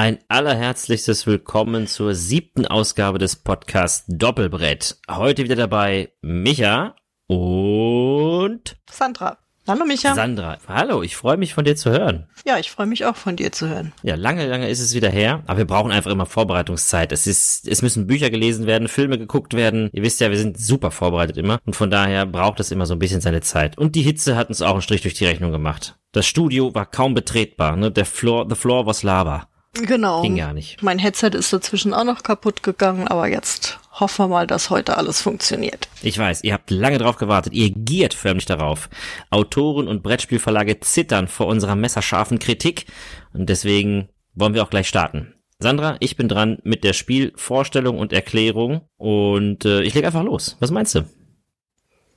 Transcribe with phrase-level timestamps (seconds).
[0.00, 4.96] Ein allerherzlichstes Willkommen zur siebten Ausgabe des Podcasts Doppelbrett.
[5.10, 6.96] Heute wieder dabei Micha
[7.26, 9.36] und Sandra.
[9.68, 10.14] Hallo Micha.
[10.14, 10.56] Sandra.
[10.66, 12.26] Hallo, ich freue mich von dir zu hören.
[12.46, 13.92] Ja, ich freue mich auch von dir zu hören.
[14.02, 17.12] Ja, lange, lange ist es wieder her, aber wir brauchen einfach immer Vorbereitungszeit.
[17.12, 19.90] Es ist, es müssen Bücher gelesen werden, Filme geguckt werden.
[19.92, 22.94] Ihr wisst ja, wir sind super vorbereitet immer und von daher braucht es immer so
[22.94, 23.76] ein bisschen seine Zeit.
[23.76, 25.98] Und die Hitze hat uns auch einen Strich durch die Rechnung gemacht.
[26.12, 27.90] Das Studio war kaum betretbar, ne?
[27.92, 29.49] Der Floor, the floor was lava.
[29.72, 30.22] Genau.
[30.22, 30.82] Ging gar nicht.
[30.82, 34.96] Mein Headset ist dazwischen auch noch kaputt gegangen, aber jetzt hoffen wir mal, dass heute
[34.96, 35.88] alles funktioniert.
[36.02, 37.52] Ich weiß, ihr habt lange drauf gewartet.
[37.52, 38.88] Ihr giert förmlich darauf.
[39.30, 42.86] Autoren und Brettspielverlage zittern vor unserer messerscharfen Kritik
[43.32, 45.34] und deswegen wollen wir auch gleich starten.
[45.60, 50.56] Sandra, ich bin dran mit der Spielvorstellung und Erklärung und äh, ich leg einfach los.
[50.58, 51.04] Was meinst du?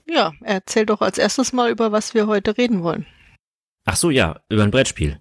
[0.08, 3.06] Ja, erzähl doch als erstes mal, über was wir heute reden wollen.
[3.86, 5.20] Ach so, ja, über ein Brettspiel.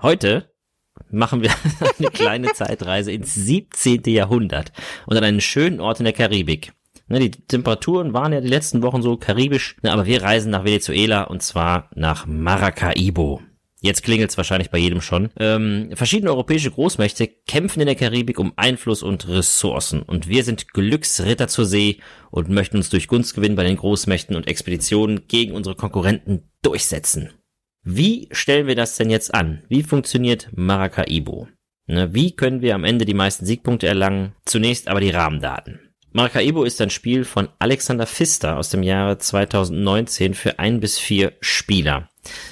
[0.00, 0.52] Heute
[1.10, 1.50] machen wir
[1.98, 4.02] eine kleine Zeitreise ins 17.
[4.06, 4.72] Jahrhundert
[5.06, 6.72] und an einen schönen Ort in der Karibik.
[7.08, 10.64] Ne, die Temperaturen waren ja die letzten Wochen so karibisch, ne, aber wir reisen nach
[10.64, 13.40] Venezuela und zwar nach Maracaibo.
[13.80, 15.30] Jetzt klingelt's wahrscheinlich bei jedem schon.
[15.38, 20.72] Ähm, verschiedene europäische Großmächte kämpfen in der Karibik um Einfluss und Ressourcen und wir sind
[20.72, 25.76] Glücksritter zur See und möchten uns durch Gunstgewinn bei den Großmächten und Expeditionen gegen unsere
[25.76, 27.30] Konkurrenten durchsetzen.
[27.90, 29.62] Wie stellen wir das denn jetzt an?
[29.70, 31.48] Wie funktioniert Maracaibo?
[31.86, 34.34] Ne, wie können wir am Ende die meisten Siegpunkte erlangen?
[34.44, 35.80] Zunächst aber die Rahmendaten.
[36.12, 41.32] Maracaibo ist ein Spiel von Alexander Pfister aus dem Jahre 2019 für ein bis vier
[41.40, 42.10] Spieler.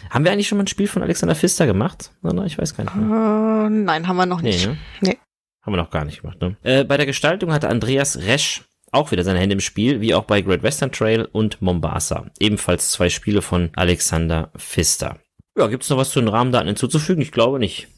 [0.09, 2.13] Haben wir eigentlich schon mal ein Spiel von Alexander Pfister gemacht?
[2.47, 3.07] Ich weiß gar nicht mehr.
[3.07, 4.67] Uh, nein, haben wir noch nicht.
[4.67, 4.79] Nee, ne?
[5.03, 5.19] nee.
[5.61, 6.41] Haben wir noch gar nicht gemacht.
[6.41, 6.57] Ne?
[6.63, 10.25] Äh, bei der Gestaltung hatte Andreas Resch auch wieder seine Hände im Spiel, wie auch
[10.25, 12.31] bei Great Western Trail und Mombasa.
[12.41, 15.19] Ebenfalls zwei Spiele von Alexander Pfister.
[15.57, 17.23] Ja, gibt's noch was zu den Rahmendaten hinzuzufügen?
[17.23, 17.89] Ich glaube nicht.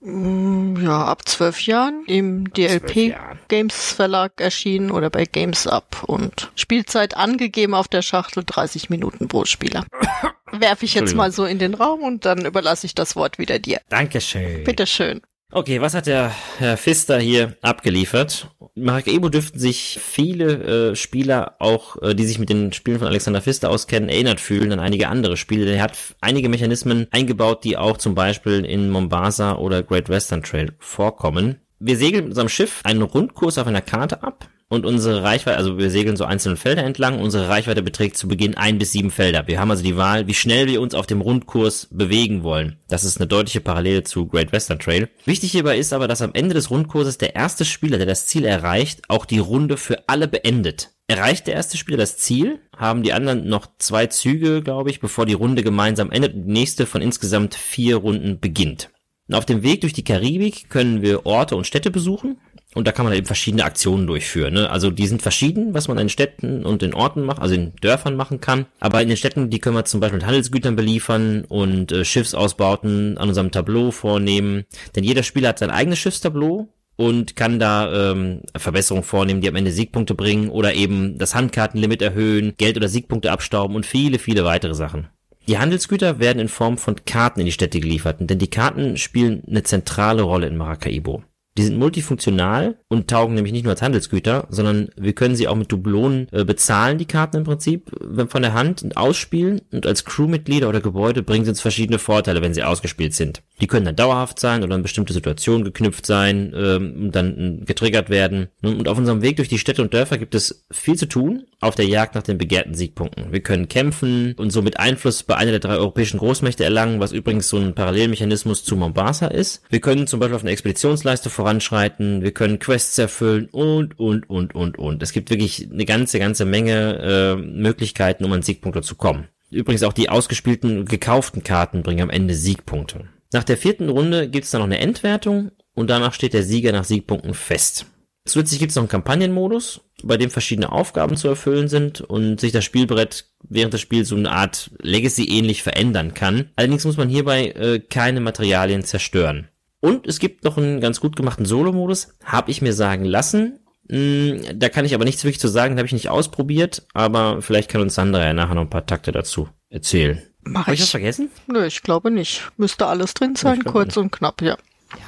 [0.00, 3.16] Mm, ja, ab zwölf Jahren im DLP
[3.48, 9.28] Games Verlag erschienen oder bei Games Up und Spielzeit angegeben auf der Schachtel 30 Minuten
[9.28, 9.84] pro Spieler.
[10.52, 13.58] Werfe ich jetzt mal so in den Raum und dann überlasse ich das Wort wieder
[13.58, 13.80] dir.
[13.88, 14.64] Dankeschön.
[14.64, 15.22] Bitteschön.
[15.52, 18.48] Okay, was hat der Herr Pfister hier abgeliefert?
[18.78, 23.40] Maracaibo dürften sich viele äh, Spieler, auch äh, die sich mit den Spielen von Alexander
[23.40, 25.70] Pfister auskennen, erinnert fühlen an einige andere Spiele.
[25.70, 30.74] Er hat einige Mechanismen eingebaut, die auch zum Beispiel in Mombasa oder Great Western Trail
[30.78, 31.65] vorkommen.
[31.78, 35.78] Wir segeln mit unserem Schiff einen Rundkurs auf einer Karte ab und unsere Reichweite, also
[35.78, 39.46] wir segeln so einzelne Felder entlang, unsere Reichweite beträgt zu Beginn ein bis sieben Felder.
[39.46, 42.78] Wir haben also die Wahl, wie schnell wir uns auf dem Rundkurs bewegen wollen.
[42.88, 45.08] Das ist eine deutliche Parallele zu Great Western Trail.
[45.26, 48.44] Wichtig hierbei ist aber, dass am Ende des Rundkurses der erste Spieler, der das Ziel
[48.46, 50.92] erreicht, auch die Runde für alle beendet.
[51.08, 55.26] Erreicht der erste Spieler das Ziel, haben die anderen noch zwei Züge, glaube ich, bevor
[55.26, 58.90] die Runde gemeinsam endet und die nächste von insgesamt vier Runden beginnt.
[59.28, 62.38] Und auf dem Weg durch die Karibik können wir Orte und Städte besuchen.
[62.74, 64.52] Und da kann man eben verschiedene Aktionen durchführen.
[64.52, 64.68] Ne?
[64.68, 68.16] Also die sind verschieden, was man in Städten und in Orten macht, also in Dörfern
[68.16, 68.66] machen kann.
[68.80, 73.16] Aber in den Städten, die können wir zum Beispiel mit Handelsgütern beliefern und äh, Schiffsausbauten
[73.16, 74.64] an unserem Tableau vornehmen.
[74.94, 79.56] Denn jeder Spieler hat sein eigenes Schiffstableau und kann da ähm, Verbesserungen vornehmen, die am
[79.56, 84.44] Ende Siegpunkte bringen oder eben das Handkartenlimit erhöhen, Geld oder Siegpunkte abstauben und viele, viele
[84.44, 85.08] weitere Sachen.
[85.48, 89.44] Die Handelsgüter werden in Form von Karten in die Städte geliefert, denn die Karten spielen
[89.48, 91.22] eine zentrale Rolle in Maracaibo.
[91.56, 95.54] Die sind multifunktional und taugen nämlich nicht nur als Handelsgüter, sondern wir können sie auch
[95.54, 99.62] mit Dublonen äh, bezahlen, die Karten im Prinzip, wenn von der Hand und ausspielen.
[99.72, 103.42] Und als Crewmitglieder oder Gebäude bringen sie uns verschiedene Vorteile, wenn sie ausgespielt sind.
[103.60, 107.64] Die können dann dauerhaft sein oder an bestimmte Situationen geknüpft sein ähm, und dann äh,
[107.64, 108.48] getriggert werden.
[108.62, 111.74] Und auf unserem Weg durch die Städte und Dörfer gibt es viel zu tun auf
[111.74, 113.32] der Jagd nach den begehrten Siegpunkten.
[113.32, 117.48] Wir können kämpfen und somit Einfluss bei einer der drei europäischen Großmächte erlangen, was übrigens
[117.48, 119.62] so ein Parallelmechanismus zu Mombasa ist.
[119.70, 124.56] Wir können zum Beispiel auf eine Expeditionsleiste voranschreiten, wir können Quests erfüllen und, und, und,
[124.56, 125.00] und, und.
[125.00, 129.28] Es gibt wirklich eine ganze, ganze Menge äh, Möglichkeiten, um an Siegpunkte zu kommen.
[129.52, 133.04] Übrigens auch die ausgespielten, gekauften Karten bringen am Ende Siegpunkte.
[133.32, 136.72] Nach der vierten Runde gibt es dann noch eine Endwertung und danach steht der Sieger
[136.72, 137.86] nach Siegpunkten fest.
[138.24, 142.50] Zusätzlich gibt es noch einen Kampagnenmodus, bei dem verschiedene Aufgaben zu erfüllen sind und sich
[142.50, 146.50] das Spielbrett während des Spiels so eine Art Legacy ähnlich verändern kann.
[146.56, 149.46] Allerdings muss man hierbei äh, keine Materialien zerstören.
[149.80, 153.60] Und es gibt noch einen ganz gut gemachten Solo-Modus, habe ich mir sagen lassen.
[153.88, 157.70] Hm, da kann ich aber nichts wirklich zu sagen, habe ich nicht ausprobiert, aber vielleicht
[157.70, 160.22] kann uns Sandra ja nachher noch ein paar Takte dazu erzählen.
[160.42, 161.30] Mach Hab ich das vergessen?
[161.46, 162.50] Nö, ich glaube nicht.
[162.56, 163.98] Müsste alles drin sein, kurz nicht.
[163.98, 164.56] und knapp, ja.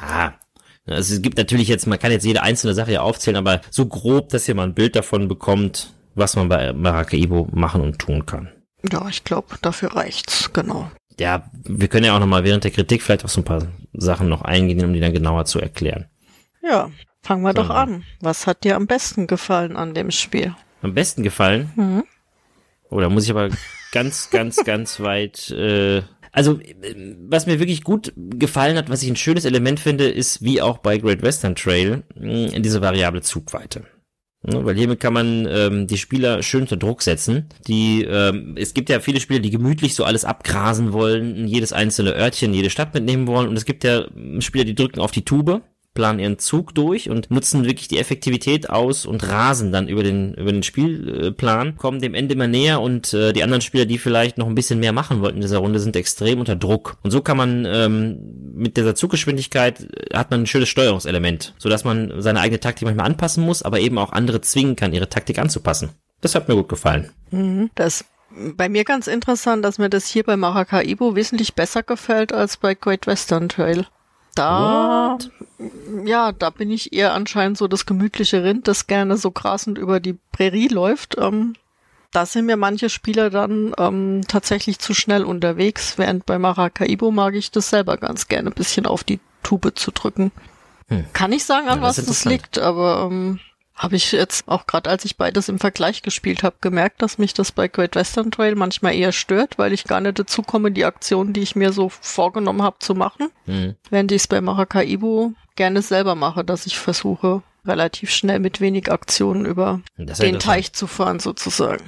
[0.03, 0.35] Ja,
[0.87, 3.87] also es gibt natürlich jetzt, man kann jetzt jede einzelne Sache ja aufzählen, aber so
[3.87, 8.27] grob, dass ihr mal ein Bild davon bekommt, was man bei Maracaibo machen und tun
[8.27, 8.49] kann.
[8.91, 10.91] Ja, ich glaube, dafür reicht's, genau.
[11.19, 14.29] Ja, wir können ja auch nochmal während der Kritik vielleicht auf so ein paar Sachen
[14.29, 16.07] noch eingehen, um die dann genauer zu erklären.
[16.63, 16.91] Ja,
[17.23, 17.75] fangen wir doch Genau.
[17.81, 18.05] an.
[18.21, 20.55] Was hat dir am besten gefallen an dem Spiel?
[20.83, 21.71] Am besten gefallen?
[21.77, 22.05] Mhm.
[22.91, 23.49] Oh, da muss ich aber
[23.93, 25.51] ganz, ganz, ganz weit.
[25.51, 30.09] Äh, also, äh, was mir wirklich gut gefallen hat, was ich ein schönes Element finde,
[30.09, 33.85] ist wie auch bei Great Western Trail mh, diese variable Zugweite.
[34.43, 37.49] Ne, weil hiermit kann man ähm, die Spieler schön unter Druck setzen.
[37.67, 42.15] Die, ähm, es gibt ja viele Spieler, die gemütlich so alles abgrasen wollen, jedes einzelne
[42.15, 43.49] Örtchen, jede Stadt mitnehmen wollen.
[43.49, 44.07] Und es gibt ja
[44.39, 45.63] Spieler, die drücken auf die Tube,
[45.99, 50.33] planen ihren Zug durch und nutzen wirklich die Effektivität aus und rasen dann über den
[50.35, 54.39] über den Spielplan, kommen dem Ende immer näher und äh, die anderen Spieler, die vielleicht
[54.39, 56.99] noch ein bisschen mehr machen wollten in dieser Runde, sind extrem unter Druck.
[57.03, 58.21] Und so kann man ähm,
[58.55, 63.07] mit dieser Zuggeschwindigkeit äh, hat man ein schönes Steuerungselement, sodass man seine eigene Taktik manchmal
[63.07, 65.91] anpassen muss, aber eben auch andere zwingen kann, ihre Taktik anzupassen.
[66.21, 67.11] Das hat mir gut gefallen.
[67.33, 67.71] Mhm.
[67.75, 72.57] Das bei mir ganz interessant, dass mir das hier bei Maracaibo wesentlich besser gefällt als
[72.57, 73.87] bei Great Western Trail.
[74.39, 75.19] Da,
[76.05, 79.99] ja, da bin ich eher anscheinend so das gemütliche Rind, das gerne so grasend über
[79.99, 81.17] die Prärie läuft.
[81.19, 81.55] Ähm,
[82.13, 87.35] da sind mir manche Spieler dann ähm, tatsächlich zu schnell unterwegs, während bei Maracaibo mag
[87.35, 90.33] ich das selber ganz gerne, ein bisschen auf die Tube zu drücken.
[90.89, 91.05] Hm.
[91.13, 93.41] Kann ich sagen, an Ja, was das liegt, aber ähm,
[93.79, 97.33] habe ich jetzt auch gerade, als ich beides im Vergleich gespielt habe, gemerkt, dass mich
[97.33, 100.85] das bei Great Western Trail manchmal eher stört, weil ich gar nicht dazu komme, die
[100.85, 103.29] Aktionen, die ich mir so vorgenommen habe, zu machen.
[103.47, 103.77] Hm.
[103.89, 108.91] Während ich es bei Maracaibo gerne selber mache, dass ich versuche, relativ schnell mit wenig
[108.91, 110.39] Aktionen über den.
[110.41, 111.85] Teich zu fahren, sozusagen.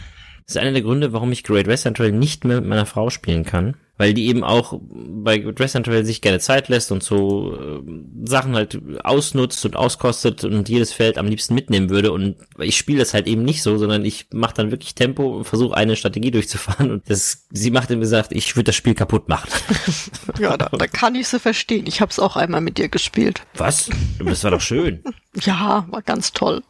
[0.47, 3.11] Das ist einer der Gründe, warum ich Great Western Trail nicht mehr mit meiner Frau
[3.11, 3.77] spielen kann.
[4.01, 7.83] Weil die eben auch bei Great Western Trail sich gerne Zeit lässt und so äh,
[8.25, 12.11] Sachen halt ausnutzt und auskostet und jedes Feld am liebsten mitnehmen würde.
[12.11, 15.45] Und ich spiele das halt eben nicht so, sondern ich mache dann wirklich Tempo und
[15.45, 16.91] versuche eine Strategie durchzufahren.
[16.91, 19.51] Und das, sie macht immer gesagt, ich würde das Spiel kaputt machen.
[20.39, 21.87] Ja, da, da kann ich sie verstehen.
[21.87, 23.43] Ich habe es auch einmal mit dir gespielt.
[23.57, 23.91] Was?
[24.25, 25.03] Das war doch schön.
[25.43, 26.63] Ja, war ganz toll.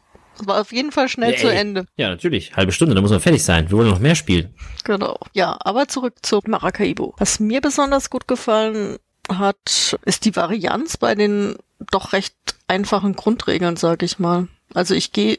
[0.46, 1.40] War auf jeden Fall schnell Yay.
[1.40, 1.86] zu Ende.
[1.96, 2.56] Ja, natürlich.
[2.56, 3.70] Halbe Stunde, da muss man fertig sein.
[3.70, 4.54] Wir wollen noch mehr spielen.
[4.84, 5.18] Genau.
[5.32, 7.14] Ja, aber zurück zu Maracaibo.
[7.18, 8.98] Was mir besonders gut gefallen
[9.28, 11.56] hat, ist die Varianz bei den
[11.90, 12.34] doch recht
[12.68, 14.48] einfachen Grundregeln, sag ich mal.
[14.74, 15.38] Also ich gehe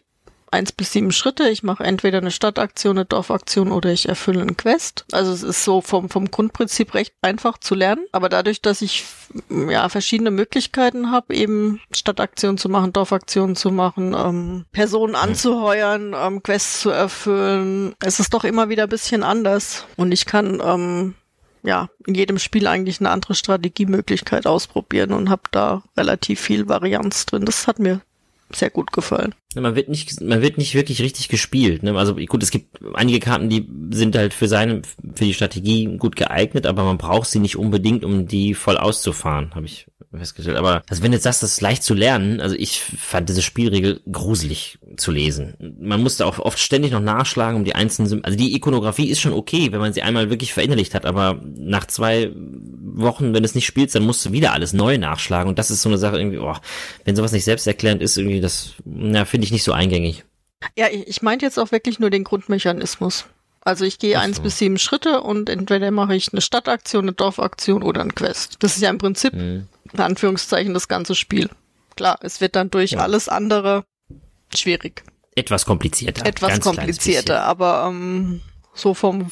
[0.51, 1.49] eins bis sieben Schritte.
[1.49, 5.05] Ich mache entweder eine Stadtaktion, eine Dorfaktion oder ich erfülle einen Quest.
[5.11, 8.05] Also es ist so vom, vom Grundprinzip recht einfach zu lernen.
[8.11, 9.05] Aber dadurch, dass ich
[9.49, 16.43] ja verschiedene Möglichkeiten habe, eben Stadtaktionen zu machen, Dorfaktionen zu machen, ähm, Personen anzuheuern, ähm,
[16.43, 19.85] Quests zu erfüllen, es ist doch immer wieder ein bisschen anders.
[19.95, 21.15] Und ich kann ähm,
[21.63, 27.25] ja in jedem Spiel eigentlich eine andere Strategiemöglichkeit ausprobieren und habe da relativ viel Varianz
[27.25, 27.45] drin.
[27.45, 28.01] Das hat mir
[28.55, 29.35] sehr gut gefallen.
[29.55, 31.83] Man wird nicht, man wird nicht wirklich richtig gespielt.
[31.83, 31.97] Ne?
[31.97, 34.81] Also gut, es gibt einige Karten, die sind halt für seine,
[35.15, 39.53] für die Strategie gut geeignet, aber man braucht sie nicht unbedingt, um die voll auszufahren,
[39.55, 39.87] habe ich
[40.17, 40.57] festgestellt.
[40.57, 43.41] Aber also wenn du jetzt sagst, das ist leicht zu lernen, also ich fand diese
[43.41, 45.55] Spielregel gruselig zu lesen.
[45.79, 49.21] Man musste auch oft ständig noch nachschlagen, um die einzelnen, Sym also die Ikonografie ist
[49.21, 53.47] schon okay, wenn man sie einmal wirklich verinnerlicht hat, aber nach zwei Wochen, wenn du
[53.47, 55.97] es nicht spielst, dann musst du wieder alles neu nachschlagen und das ist so eine
[55.97, 56.55] Sache irgendwie, oh,
[57.05, 60.25] wenn sowas nicht selbsterklärend ist, irgendwie das, na, finde ich nicht so eingängig.
[60.77, 63.25] Ja, ich, ich meinte jetzt auch wirklich nur den Grundmechanismus.
[63.63, 64.43] Also ich gehe eins so.
[64.43, 68.57] bis sieben Schritte und entweder mache ich eine Stadtaktion, eine Dorfaktion oder ein Quest.
[68.59, 69.67] Das ist ja im Prinzip, Hm.
[69.93, 71.49] in Anführungszeichen, das ganze Spiel.
[71.95, 72.99] Klar, es wird dann durch Ja.
[72.99, 73.83] alles andere
[74.55, 75.03] schwierig.
[75.35, 76.25] Etwas komplizierter.
[76.25, 78.41] Etwas komplizierter, aber ähm,
[78.73, 79.29] so vom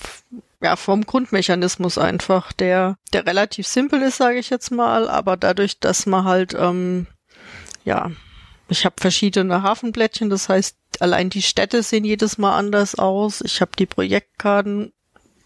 [0.62, 5.80] ja vom Grundmechanismus einfach, der der relativ simpel ist, sage ich jetzt mal, aber dadurch,
[5.80, 7.08] dass man halt ähm,
[7.84, 8.12] ja
[8.68, 13.42] ich habe verschiedene Hafenblättchen, das heißt, allein die Städte sehen jedes Mal anders aus.
[13.42, 14.92] Ich habe die Projektkarten,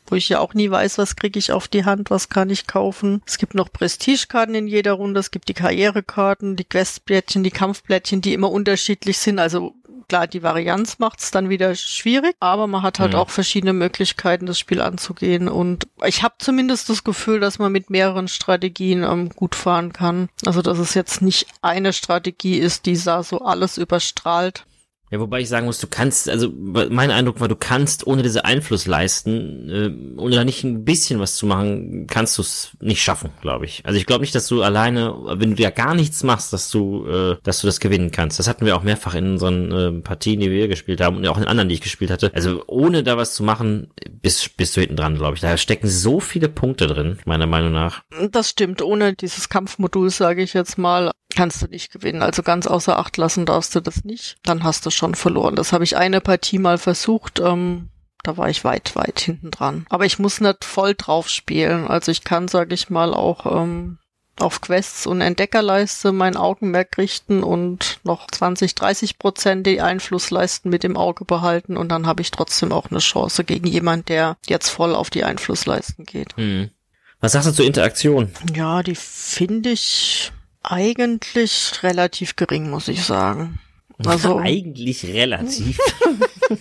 [0.08, 2.68] wo ich ja auch nie weiß, was kriege ich auf die Hand, was kann ich
[2.68, 3.22] kaufen.
[3.26, 8.22] Es gibt noch Prestigekarten in jeder Runde, es gibt die Karrierekarten, die Questblättchen, die Kampfblättchen,
[8.22, 9.40] die immer unterschiedlich sind.
[9.40, 9.76] Also
[10.10, 13.20] klar, die Varianz macht's dann wieder schwierig, aber man hat halt Mhm.
[13.20, 15.48] auch verschiedene Möglichkeiten, das Spiel anzugehen.
[15.48, 20.28] Und ich habe zumindest das Gefühl, dass man mit mehreren Strategien ähm, gut fahren kann.
[20.46, 24.66] Also dass es jetzt nicht eine Strategie ist, die da so alles überstrahlt.
[25.14, 28.46] Ja, wobei ich sagen muss, du kannst, also mein Eindruck war, du kannst ohne diese
[28.46, 33.04] Einfluss leisten, äh, ohne da nicht ein bisschen was zu machen, kannst du es nicht
[33.04, 33.84] schaffen, glaube ich.
[33.86, 37.06] Also ich glaube nicht, dass du alleine, wenn du ja gar nichts machst, dass du,
[37.06, 38.40] äh, dass du das gewinnen kannst.
[38.40, 41.38] Das hatten wir auch mehrfach in unseren äh, Partien, die wir gespielt haben und auch
[41.38, 42.32] in anderen, die ich gespielt hatte.
[42.34, 43.92] Also ohne da was zu machen,
[44.24, 45.42] bist, bist du hinten dran, glaube ich.
[45.42, 48.02] Da stecken so viele Punkte drin, meiner Meinung nach.
[48.32, 52.22] Das stimmt, ohne dieses Kampfmodul, sage ich jetzt mal, kannst du nicht gewinnen.
[52.22, 54.38] Also ganz außer Acht lassen darfst du das nicht.
[54.44, 55.56] Dann hast du schon verloren.
[55.56, 57.40] Das habe ich eine Partie mal versucht.
[57.40, 57.90] Ähm,
[58.24, 59.86] Da war ich weit, weit hinten dran.
[59.90, 61.88] Aber ich muss nicht voll drauf spielen.
[61.88, 63.98] Also ich kann, sag ich mal, auch ähm,
[64.40, 70.84] auf Quests und Entdeckerleiste mein Augenmerk richten und noch 20, 30 Prozent die Einflussleisten mit
[70.84, 74.70] im Auge behalten und dann habe ich trotzdem auch eine Chance gegen jemand, der jetzt
[74.70, 76.36] voll auf die Einflussleisten geht.
[76.38, 76.72] Hm.
[77.20, 78.32] Was sagst du zur Interaktion?
[78.56, 80.32] Ja, die finde ich
[80.64, 83.60] eigentlich relativ gering, muss ich sagen.
[84.06, 85.78] Also eigentlich relativ.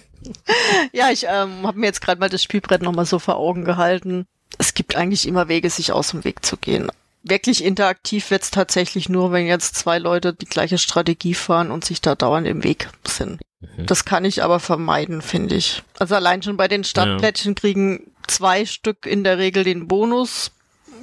[0.92, 4.26] ja, ich ähm, habe mir jetzt gerade mal das Spielbrett nochmal so vor Augen gehalten.
[4.58, 6.90] Es gibt eigentlich immer Wege, sich aus dem Weg zu gehen.
[7.24, 12.00] Wirklich interaktiv wird's tatsächlich nur, wenn jetzt zwei Leute die gleiche Strategie fahren und sich
[12.00, 13.40] da dauernd im Weg sind.
[13.60, 13.86] Mhm.
[13.86, 15.82] Das kann ich aber vermeiden, finde ich.
[15.98, 17.60] Also allein schon bei den Stadtplättchen ja.
[17.60, 20.50] kriegen zwei Stück in der Regel den Bonus.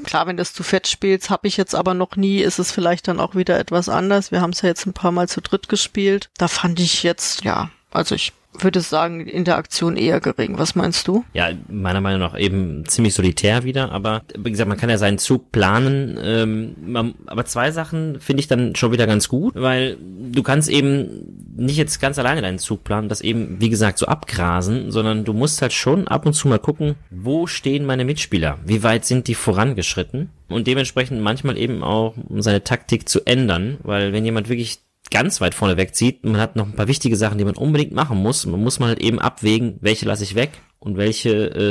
[0.04, 3.08] Klar, wenn das zu fett spielst, habe ich jetzt aber noch nie, ist es vielleicht
[3.08, 4.32] dann auch wieder etwas anders.
[4.32, 6.30] Wir haben es ja jetzt ein paar Mal zu dritt gespielt.
[6.38, 10.58] Da fand ich jetzt, ja, also ich würde sagen, Interaktion eher gering.
[10.58, 11.24] Was meinst du?
[11.34, 15.18] Ja, meiner Meinung nach eben ziemlich solitär wieder, aber wie gesagt, man kann ja seinen
[15.18, 16.20] Zug planen.
[16.22, 20.70] Ähm, man, aber zwei Sachen finde ich dann schon wieder ganz gut, weil du kannst
[20.70, 25.26] eben nicht jetzt ganz alleine deinen Zug planen, das eben, wie gesagt, so abgrasen, sondern
[25.26, 28.58] du musst halt schon ab und zu mal gucken, wo stehen meine Mitspieler?
[28.66, 30.30] Wie weit sind die vorangeschritten?
[30.48, 34.80] Und dementsprechend manchmal eben auch seine Taktik zu ändern, weil wenn jemand wirklich
[35.12, 36.24] ganz weit vorne wegzieht.
[36.24, 38.46] Man hat noch ein paar wichtige Sachen, die man unbedingt machen muss.
[38.46, 41.30] Man muss mal halt eben abwägen, welche lasse ich weg und welche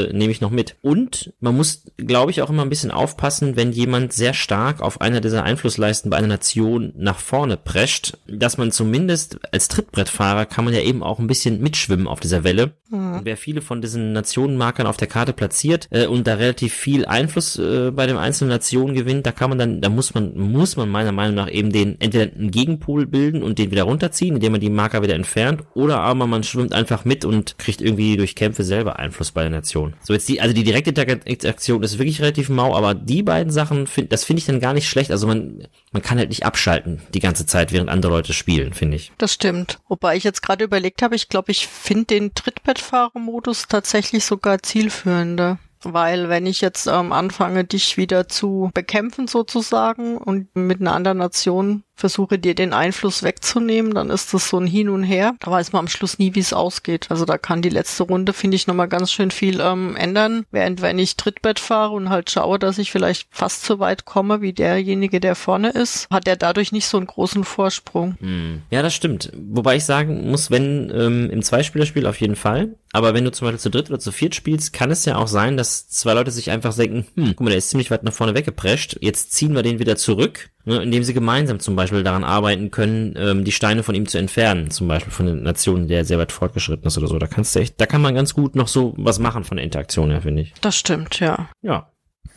[0.09, 0.77] äh, nehme ich noch mit.
[0.83, 5.01] Und man muss, glaube ich, auch immer ein bisschen aufpassen, wenn jemand sehr stark auf
[5.01, 10.65] einer dieser Einflussleisten bei einer Nation nach vorne prescht, dass man zumindest als Trittbrettfahrer kann
[10.65, 12.73] man ja eben auch ein bisschen mitschwimmen auf dieser Welle.
[12.91, 13.21] Mhm.
[13.25, 17.59] wer viele von diesen Nationenmarkern auf der Karte platziert äh, und da relativ viel Einfluss
[17.59, 20.89] äh, bei den einzelnen Nationen gewinnt, da kann man dann, da muss man, muss man
[20.89, 24.61] meiner Meinung nach eben den entweder einen Gegenpol bilden und den wieder runterziehen, indem man
[24.63, 28.65] die Marker wieder entfernt, oder aber man schwimmt einfach mit und kriegt irgendwie durch Kämpfe
[28.65, 29.95] selber Einfluss bei der Nation.
[30.03, 33.87] So jetzt die, also die direkte Interaktion ist wirklich relativ mau, aber die beiden Sachen,
[33.87, 35.11] find, das finde ich dann gar nicht schlecht.
[35.11, 38.97] Also man, man kann halt nicht abschalten die ganze Zeit, während andere Leute spielen, finde
[38.97, 39.13] ich.
[39.19, 39.79] Das stimmt.
[39.89, 45.59] Wobei ich jetzt gerade überlegt habe, ich glaube, ich finde den Trittbettfahrermodus tatsächlich sogar zielführender.
[45.83, 51.19] Weil wenn ich jetzt ähm, anfange, dich wieder zu bekämpfen sozusagen und mit einer anderen
[51.19, 55.35] Nation versuche dir den Einfluss wegzunehmen, dann ist das so ein Hin und Her.
[55.41, 57.07] Da weiß man am Schluss nie, wie es ausgeht.
[57.11, 60.47] Also da kann die letzte Runde, finde ich, nochmal ganz schön viel ähm, ändern.
[60.53, 64.41] Während wenn ich Trittbett fahre und halt schaue, dass ich vielleicht fast so weit komme
[64.41, 68.17] wie derjenige, der vorne ist, hat er dadurch nicht so einen großen Vorsprung.
[68.21, 68.63] Hm.
[68.71, 69.33] Ja, das stimmt.
[69.35, 73.47] Wobei ich sagen muss, wenn ähm, im Zweispielerspiel auf jeden Fall, aber wenn du zum
[73.47, 76.31] Beispiel zu dritt oder zu viert spielst, kann es ja auch sein, dass zwei Leute
[76.31, 79.55] sich einfach denken, hm, guck mal, der ist ziemlich weit nach vorne weggeprescht, jetzt ziehen
[79.55, 83.53] wir den wieder zurück ne, indem sie gemeinsam zum Beispiel daran arbeiten können, ähm, die
[83.53, 86.99] Steine von ihm zu entfernen, zum Beispiel von den Nationen, der sehr weit fortgeschritten ist
[86.99, 87.19] oder so.
[87.19, 89.65] Da kannst du echt, da kann man ganz gut noch so was machen von der
[89.65, 90.55] Interaktion her, finde ich.
[90.61, 91.49] Das stimmt, ja.
[91.63, 91.91] Ja.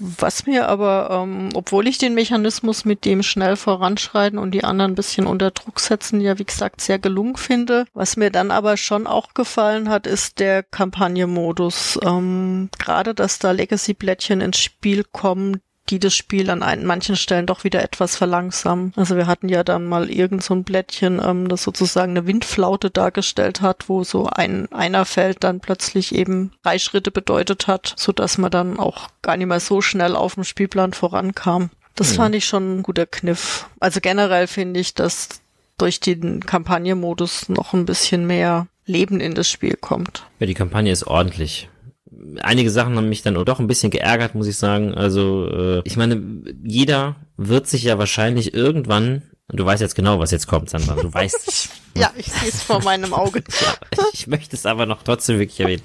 [0.04, 4.94] Was mir aber, ähm, obwohl ich den Mechanismus mit dem schnell voranschreiten und die anderen
[4.94, 8.78] ein bisschen unter Druck setzen, ja wie gesagt sehr gelungen finde, was mir dann aber
[8.78, 12.00] schon auch gefallen hat, ist der Kampagnenmodus.
[12.04, 17.46] Ähm, Gerade, dass da Legacy-Blättchen ins Spiel kommen, die das Spiel an ein, manchen Stellen
[17.46, 18.94] doch wieder etwas verlangsamen.
[18.96, 22.90] Also wir hatten ja dann mal irgend so ein Blättchen, ähm, das sozusagen eine Windflaute
[22.90, 28.12] dargestellt hat, wo so ein einer Feld dann plötzlich eben drei Schritte bedeutet hat, so
[28.12, 31.72] dass man dann auch gar nicht mehr so schnell auf dem Spielplan vorankam.
[31.96, 32.16] Das mhm.
[32.16, 33.68] fand ich schon ein guter Kniff.
[33.80, 35.42] Also generell finde ich, dass
[35.78, 40.26] durch den Kampagnenmodus noch ein bisschen mehr Leben in das Spiel kommt.
[40.40, 41.70] Ja, die Kampagne ist ordentlich
[42.42, 44.94] einige Sachen haben mich dann doch ein bisschen geärgert, muss ich sagen.
[44.94, 46.22] Also, äh, ich meine,
[46.64, 50.96] jeder wird sich ja wahrscheinlich irgendwann und du weißt jetzt genau, was jetzt kommt, Sandra.
[50.96, 51.70] Du weißt es.
[51.94, 53.44] ja, ich sehe es vor meinem Auge.
[53.62, 55.84] ja, ich möchte es aber noch trotzdem wirklich erwähnen.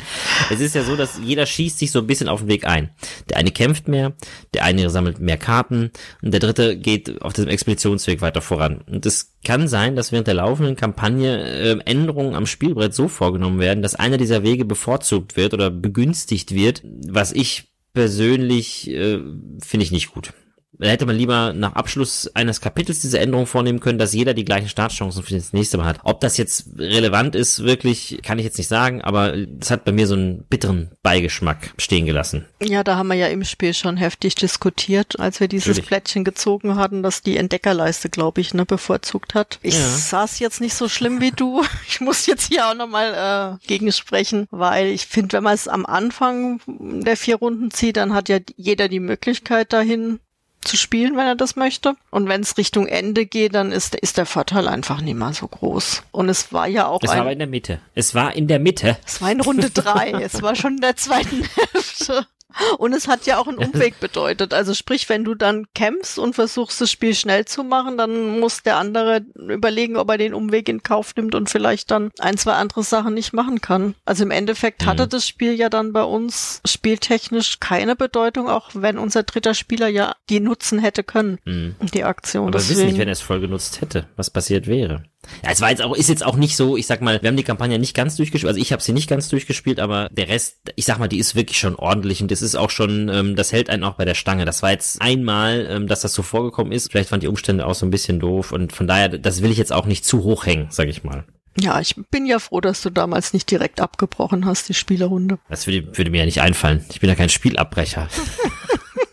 [0.50, 2.90] Es ist ja so, dass jeder schießt sich so ein bisschen auf den Weg ein.
[3.28, 4.12] Der eine kämpft mehr,
[4.54, 5.90] der eine sammelt mehr Karten
[6.23, 8.82] und der dritte geht auf diesem Expeditionsweg weiter voran.
[8.87, 13.58] Und es kann sein, dass während der laufenden Kampagne äh, Änderungen am Spielbrett so vorgenommen
[13.58, 19.18] werden, dass einer dieser Wege bevorzugt wird oder begünstigt wird, was ich persönlich äh,
[19.61, 20.32] finde ich nicht gut.
[20.78, 24.45] Da hätte man lieber nach Abschluss eines Kapitels diese Änderung vornehmen können, dass jeder die
[24.45, 26.00] gleichen Startchancen für das nächste Mal hat.
[26.04, 29.92] Ob das jetzt relevant ist, wirklich, kann ich jetzt nicht sagen, aber es hat bei
[29.92, 32.45] mir so einen bitteren Beigeschmack stehen gelassen.
[32.62, 35.87] Ja, da haben wir ja im Spiel schon heftig diskutiert, als wir dieses Natürlich.
[35.87, 39.59] Plättchen gezogen hatten, dass die Entdeckerleiste, glaube ich, ne, bevorzugt hat.
[39.62, 39.88] Ich ja.
[39.88, 41.62] saß jetzt nicht so schlimm wie du.
[41.88, 45.87] Ich muss jetzt hier auch nochmal äh, gegensprechen, weil ich finde, wenn man es am
[45.87, 50.18] Anfang der vier Runden zieht, dann hat ja jeder die Möglichkeit dahin,
[50.66, 51.94] zu spielen, wenn er das möchte.
[52.11, 55.49] Und wenn es Richtung Ende geht, dann ist, ist der Vorteil einfach nicht mehr so
[55.49, 56.02] groß.
[56.12, 57.80] Und es war ja auch Es ein, war in der Mitte.
[57.94, 58.99] Es war in der Mitte.
[59.06, 60.11] es war in Runde drei.
[60.23, 61.42] es war schon in der zweiten
[61.73, 62.26] Hälfte.
[62.78, 64.54] Und es hat ja auch einen Umweg bedeutet.
[64.54, 68.62] Also sprich, wenn du dann kämpfst und versuchst, das Spiel schnell zu machen, dann muss
[68.62, 72.52] der andere überlegen, ob er den Umweg in Kauf nimmt und vielleicht dann ein, zwei
[72.52, 73.94] andere Sachen nicht machen kann.
[74.04, 75.10] Also im Endeffekt hatte Mhm.
[75.10, 80.14] das Spiel ja dann bei uns spieltechnisch keine Bedeutung, auch wenn unser dritter Spieler ja
[80.30, 81.75] die nutzen hätte können, Mhm.
[81.92, 82.48] die Aktion.
[82.48, 85.02] Aber wir wissen nicht, wenn er es voll genutzt hätte, was passiert wäre.
[85.45, 87.37] Ja, es war jetzt auch, ist jetzt auch nicht so, ich sag mal, wir haben
[87.37, 90.59] die Kampagne nicht ganz durchgespielt, also ich habe sie nicht ganz durchgespielt, aber der Rest,
[90.76, 93.52] ich sag mal, die ist wirklich schon ordentlich und das ist auch schon, ähm, das
[93.52, 94.45] hält einen auch bei der Stange.
[94.45, 96.90] Das war jetzt einmal, ähm, dass das so vorgekommen ist.
[96.90, 99.59] Vielleicht waren die Umstände auch so ein bisschen doof und von daher, das will ich
[99.59, 101.25] jetzt auch nicht zu hoch hängen, sag ich mal.
[101.59, 105.38] ja, ich bin ja froh, dass du damals nicht direkt abgebrochen hast, die Spielerunde.
[105.49, 106.85] Das würde, würde mir ja nicht einfallen.
[106.90, 108.09] Ich bin ja kein Spielabbrecher.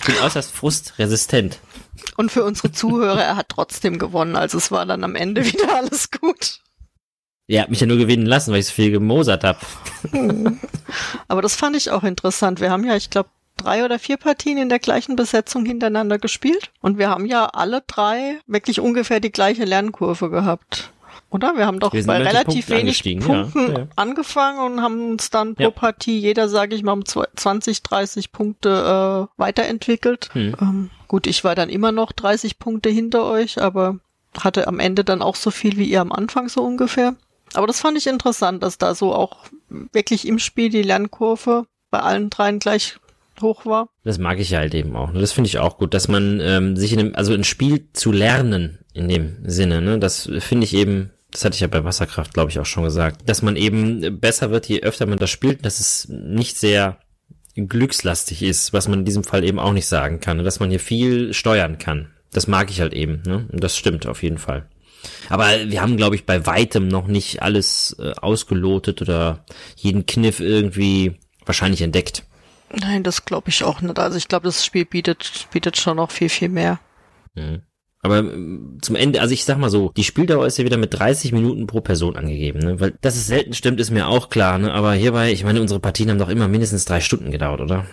[0.00, 1.60] ich bin äußerst frustresistent.
[2.16, 4.36] Und für unsere Zuhörer, er hat trotzdem gewonnen.
[4.36, 6.60] Also es war dann am Ende wieder alles gut.
[7.48, 9.58] Er hat mich ja nur gewinnen lassen, weil ich so viel gemosert habe.
[11.28, 12.60] Aber das fand ich auch interessant.
[12.60, 16.72] Wir haben ja, ich glaube, drei oder vier Partien in der gleichen Besetzung hintereinander gespielt.
[16.80, 20.92] Und wir haben ja alle drei wirklich ungefähr die gleiche Lernkurve gehabt.
[21.30, 21.56] Oder?
[21.56, 23.24] Wir haben doch Wir bei relativ Punkten wenig.
[23.26, 25.70] Punkten Ja, angefangen und haben uns dann pro Ja.
[25.70, 30.30] Partie jeder, sage ich mal, um zw- 20, 30 Punkte äh, weiterentwickelt.
[30.32, 30.54] Hm.
[30.60, 33.98] Ähm, gut, ich war dann immer noch 30 Punkte hinter euch, aber
[34.38, 37.14] hatte am Ende dann auch so viel wie ihr am Anfang so ungefähr.
[37.54, 39.44] Aber das fand ich interessant, dass da so auch
[39.92, 42.96] wirklich im Spiel die Lernkurve bei allen dreien gleich
[43.40, 43.88] hoch war.
[44.04, 45.12] Das mag ich halt eben auch.
[45.12, 48.10] Das finde ich auch gut, dass man ähm, sich in einem, also ein Spiel zu
[48.12, 52.34] lernen in dem Sinne, ne, das finde ich eben, das hatte ich ja bei Wasserkraft,
[52.34, 55.64] glaube ich, auch schon gesagt, dass man eben besser wird, je öfter man das spielt,
[55.64, 56.98] dass es nicht sehr
[57.56, 60.70] glückslastig ist, was man in diesem Fall eben auch nicht sagen kann, ne, dass man
[60.70, 62.12] hier viel steuern kann.
[62.32, 63.48] Das mag ich halt eben, ne?
[63.50, 64.68] Und das stimmt auf jeden Fall.
[65.28, 69.44] Aber wir haben, glaube ich, bei weitem noch nicht alles äh, ausgelotet oder
[69.76, 72.24] jeden Kniff irgendwie wahrscheinlich entdeckt.
[72.74, 73.98] Nein, das glaube ich auch nicht.
[73.98, 76.80] Also ich glaube, das Spiel bietet, bietet schon noch viel, viel mehr.
[77.34, 77.62] Mhm.
[78.06, 80.94] Aber ähm, zum Ende, also ich sag mal so, die Spieldauer ist ja wieder mit
[80.94, 82.80] 30 Minuten pro Person angegeben, ne?
[82.80, 84.72] Weil dass es selten stimmt, ist mir auch klar, ne?
[84.72, 87.86] Aber hierbei, ich meine, unsere Partien haben doch immer mindestens drei Stunden gedauert, oder?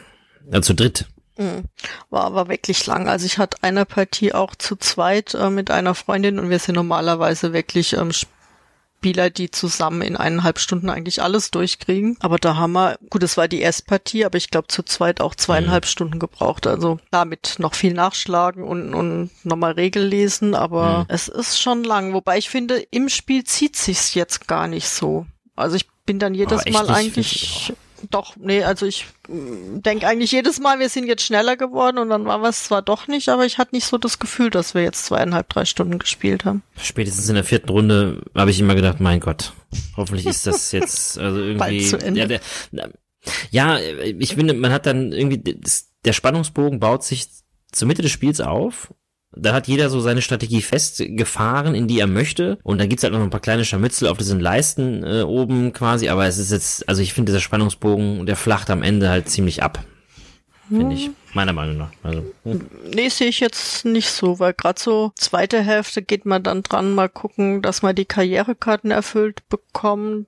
[0.49, 1.06] Also zu dritt.
[1.38, 1.63] Mhm.
[2.10, 3.08] War aber wirklich lang.
[3.08, 6.76] Also ich hatte eine Partie auch zu zweit äh, mit einer Freundin und wir sind
[6.76, 8.12] normalerweise wirklich ähm,
[9.03, 12.15] Spieler, die zusammen in eineinhalb Stunden eigentlich alles durchkriegen.
[12.21, 15.19] Aber da haben wir, gut, es war die erste Partie, aber ich glaube zu zweit
[15.19, 16.67] auch zweieinhalb Stunden gebraucht.
[16.67, 21.05] Also damit noch viel nachschlagen und, und nochmal Regel lesen, aber Mhm.
[21.09, 22.13] es ist schon lang.
[22.13, 25.25] Wobei ich finde, im Spiel zieht sich's jetzt gar nicht so.
[25.57, 27.73] Also ich bin dann jedes Mal eigentlich
[28.09, 32.25] doch, nee, also ich denke eigentlich jedes Mal, wir sind jetzt schneller geworden und dann
[32.25, 35.05] war es zwar doch nicht, aber ich hatte nicht so das Gefühl, dass wir jetzt
[35.05, 36.63] zweieinhalb, drei Stunden gespielt haben.
[36.77, 39.53] Spätestens in der vierten Runde habe ich immer gedacht, mein Gott,
[39.95, 41.57] hoffentlich ist das jetzt also irgendwie.
[41.57, 42.19] Bald zu Ende.
[42.19, 42.41] Ja, der,
[43.51, 45.55] ja, ich finde, man hat dann irgendwie
[46.05, 47.27] der Spannungsbogen baut sich
[47.71, 48.93] zur Mitte des Spiels auf.
[49.36, 52.58] Da hat jeder so seine Strategie festgefahren, in die er möchte.
[52.63, 56.10] Und dann gibt's halt noch ein paar kleine Scharmützel auf diesen Leisten äh, oben quasi.
[56.10, 59.63] Aber es ist jetzt, also ich finde, dieser Spannungsbogen, der flacht am Ende halt ziemlich
[59.63, 59.84] ab.
[60.69, 61.10] Finde ich.
[61.34, 61.91] Meiner Meinung nach.
[62.04, 62.67] Also, hm.
[62.93, 66.96] Nee, sehe ich jetzt nicht so, weil gerade so zweite Hälfte geht man dann dran,
[66.96, 70.28] mal gucken, dass man die Karrierekarten erfüllt bekommt.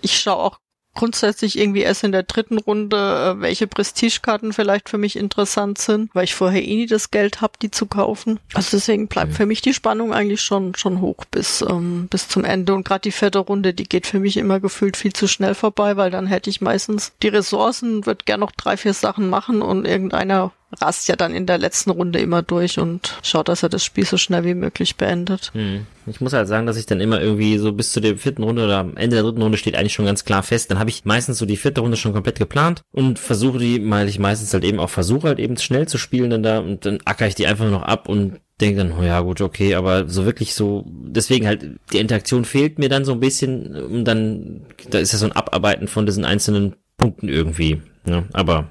[0.00, 0.58] Ich schaue auch
[0.96, 6.10] grundsätzlich irgendwie erst in der dritten Runde, äh, welche Prestigekarten vielleicht für mich interessant sind,
[6.14, 8.40] weil ich vorher eh nie das Geld habe, die zu kaufen.
[8.54, 12.44] Also deswegen bleibt für mich die Spannung eigentlich schon schon hoch bis ähm, bis zum
[12.44, 15.54] Ende und gerade die vierte Runde, die geht für mich immer gefühlt viel zu schnell
[15.54, 19.62] vorbei, weil dann hätte ich meistens die Ressourcen, würde gern noch drei vier Sachen machen
[19.62, 23.68] und irgendeiner rast ja dann in der letzten Runde immer durch und schaut, dass er
[23.68, 25.50] das Spiel so schnell wie möglich beendet.
[25.54, 25.86] Hm.
[26.06, 28.64] Ich muss halt sagen, dass ich dann immer irgendwie so bis zu der vierten Runde
[28.64, 30.70] oder am Ende der dritten Runde steht eigentlich schon ganz klar fest.
[30.70, 34.08] Dann habe ich meistens so die vierte Runde schon komplett geplant und versuche die, weil
[34.08, 36.98] ich meistens halt eben auch versuche halt eben schnell zu spielen dann da und dann
[37.04, 40.24] acker ich die einfach noch ab und denke dann, oh ja gut, okay, aber so
[40.24, 44.98] wirklich so, deswegen halt, die Interaktion fehlt mir dann so ein bisschen und dann, da
[44.98, 47.82] ist ja so ein Abarbeiten von diesen einzelnen Punkten irgendwie.
[48.06, 48.24] Ne?
[48.32, 48.70] Aber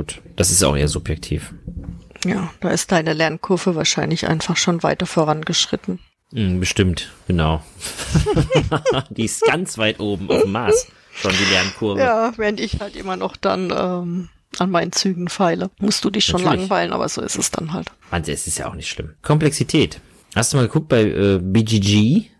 [0.00, 1.52] gut, das ist auch eher subjektiv.
[2.24, 5.98] Ja, da ist deine Lernkurve wahrscheinlich einfach schon weiter vorangeschritten.
[6.32, 7.62] Hm, bestimmt, genau.
[9.10, 10.86] die ist ganz weit oben auf dem Mars.
[11.12, 12.00] Schon die Lernkurve.
[12.00, 15.70] Ja, während ich halt immer noch dann ähm, an meinen Zügen feile.
[15.78, 16.60] Musst du dich schon Natürlich.
[16.62, 17.90] langweilen, aber so ist es dann halt.
[18.10, 19.14] Manche, es ist ja auch nicht schlimm.
[19.22, 20.00] Komplexität.
[20.34, 22.30] Hast du mal geguckt bei äh, BGG?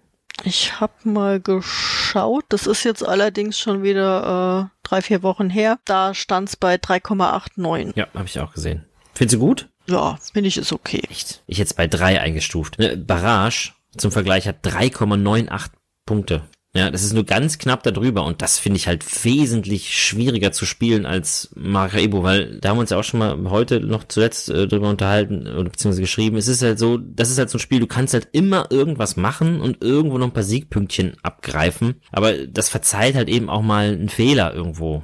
[0.44, 5.78] Ich hab mal geschaut, das ist jetzt allerdings schon wieder äh, drei, vier Wochen her.
[5.84, 7.92] Da stand's bei 3,89.
[7.96, 8.86] Ja, habe ich auch gesehen.
[9.14, 9.68] Findest du gut?
[9.86, 11.02] Ja, finde ich ist okay.
[11.10, 11.42] Echt?
[11.46, 12.78] Ich jetzt bei drei eingestuft.
[12.78, 15.66] Ne, Barrage zum Vergleich hat 3,98
[16.06, 16.42] Punkte.
[16.72, 20.66] Ja, das ist nur ganz knapp darüber und das finde ich halt wesentlich schwieriger zu
[20.66, 24.50] spielen als Maracaibo, weil da haben wir uns ja auch schon mal heute noch zuletzt
[24.50, 26.37] äh, drüber unterhalten oder beziehungsweise geschrieben.
[26.37, 29.16] Es ist halt so, das ist halt so ein Spiel, du kannst halt immer irgendwas
[29.16, 33.88] machen und irgendwo noch ein paar Siegpünktchen abgreifen, aber das verzeiht halt eben auch mal
[33.88, 35.02] einen Fehler irgendwo.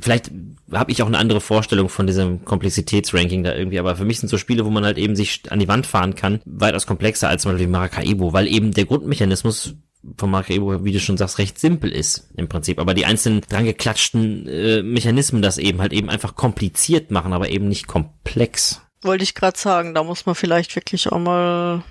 [0.00, 0.30] Vielleicht
[0.70, 4.28] habe ich auch eine andere Vorstellung von diesem Komplexitätsranking da irgendwie, aber für mich sind
[4.28, 7.42] so Spiele, wo man halt eben sich an die Wand fahren kann, weitaus komplexer als
[7.42, 9.74] zum Beispiel Maracaibo, weil eben der Grundmechanismus
[10.16, 12.78] von Maracaibo, wie du schon sagst, recht simpel ist im Prinzip.
[12.78, 17.50] Aber die einzelnen dran geklatschten äh, Mechanismen das eben halt eben einfach kompliziert machen, aber
[17.50, 18.82] eben nicht komplex.
[19.02, 21.82] Wollte ich gerade sagen, da muss man vielleicht wirklich auch mal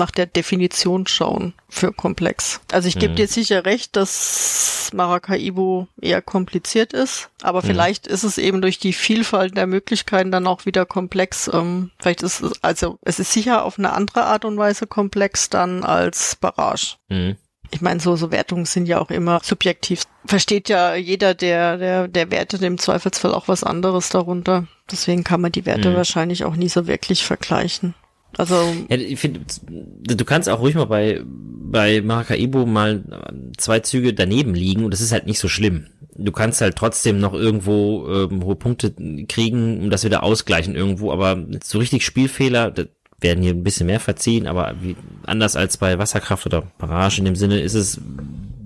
[0.00, 2.60] nach der Definition schauen für komplex.
[2.72, 3.16] Also ich gebe mhm.
[3.16, 7.66] dir sicher recht, dass Maracaibo eher kompliziert ist, aber mhm.
[7.66, 11.48] vielleicht ist es eben durch die Vielfalt der Möglichkeiten dann auch wieder komplex.
[11.52, 15.50] Ähm, vielleicht ist es, also es ist sicher auf eine andere Art und Weise komplex
[15.50, 16.96] dann als Barrage.
[17.08, 17.36] Mhm.
[17.70, 20.02] Ich meine, so, so Wertungen sind ja auch immer subjektiv.
[20.26, 24.66] Versteht ja jeder, der, der, der wertet im Zweifelsfall auch was anderes darunter.
[24.90, 25.94] Deswegen kann man die Werte mhm.
[25.94, 27.94] wahrscheinlich auch nie so wirklich vergleichen.
[28.36, 28.54] Also.
[28.88, 33.04] Ja, ich finde, du kannst auch ruhig mal bei, bei Maracaibo mal
[33.56, 35.86] zwei Züge daneben liegen und das ist halt nicht so schlimm.
[36.16, 38.94] Du kannst halt trotzdem noch irgendwo ähm, hohe Punkte
[39.28, 42.72] kriegen, um das wieder ausgleichen irgendwo, aber so richtig Spielfehler,
[43.20, 47.24] werden hier ein bisschen mehr verziehen, aber wie, anders als bei Wasserkraft oder Barrage in
[47.24, 48.00] dem Sinne ist es,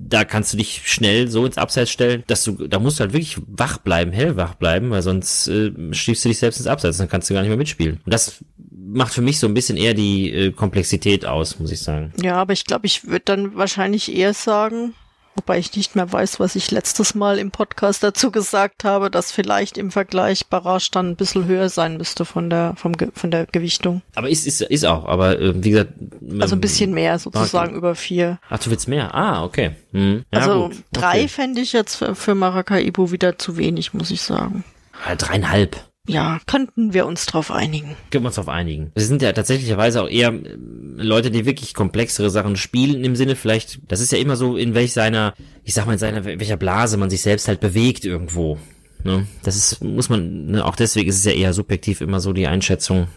[0.09, 3.13] da kannst du dich schnell so ins Abseits stellen, dass du, da musst du halt
[3.13, 7.09] wirklich wach bleiben, hellwach bleiben, weil sonst äh, schiebst du dich selbst ins Abseits, dann
[7.09, 8.01] kannst du gar nicht mehr mitspielen.
[8.05, 11.81] Und das macht für mich so ein bisschen eher die äh, Komplexität aus, muss ich
[11.81, 12.13] sagen.
[12.23, 14.95] Ja, aber ich glaube, ich würde dann wahrscheinlich eher sagen,
[15.37, 19.33] Wobei ich nicht mehr weiß, was ich letztes Mal im Podcast dazu gesagt habe, dass
[19.33, 23.47] vielleicht im Vergleich Barrage dann ein bisschen höher sein müsste von der, vom, von der
[23.47, 24.03] Gewichtung.
[24.15, 25.93] Aber ist, ist, ist auch, aber äh, wie gesagt.
[26.41, 27.79] Also ein bisschen mehr, sozusagen okay.
[27.79, 28.39] über vier.
[28.49, 29.15] Ach, du willst mehr?
[29.15, 29.73] Ah, okay.
[29.93, 30.25] Hm.
[30.33, 30.77] Ja, also gut.
[30.93, 31.29] drei okay.
[31.29, 34.65] fände ich jetzt für, für Maracaibo wieder zu wenig, muss ich sagen.
[35.07, 37.97] Ja, dreieinhalb ja, könnten wir uns drauf einigen.
[38.11, 38.93] Können wir uns drauf einigen.
[38.95, 40.57] Sie sind ja tatsächlicherweise auch eher äh,
[40.97, 44.75] Leute, die wirklich komplexere Sachen spielen im Sinne vielleicht, das ist ja immer so, in
[44.75, 48.59] welch seiner, ich sag mal, in seiner, welcher Blase man sich selbst halt bewegt irgendwo.
[49.03, 49.27] Ne?
[49.43, 50.65] Das ist, muss man, ne?
[50.65, 53.09] auch deswegen ist es ja eher subjektiv immer so die Einschätzung.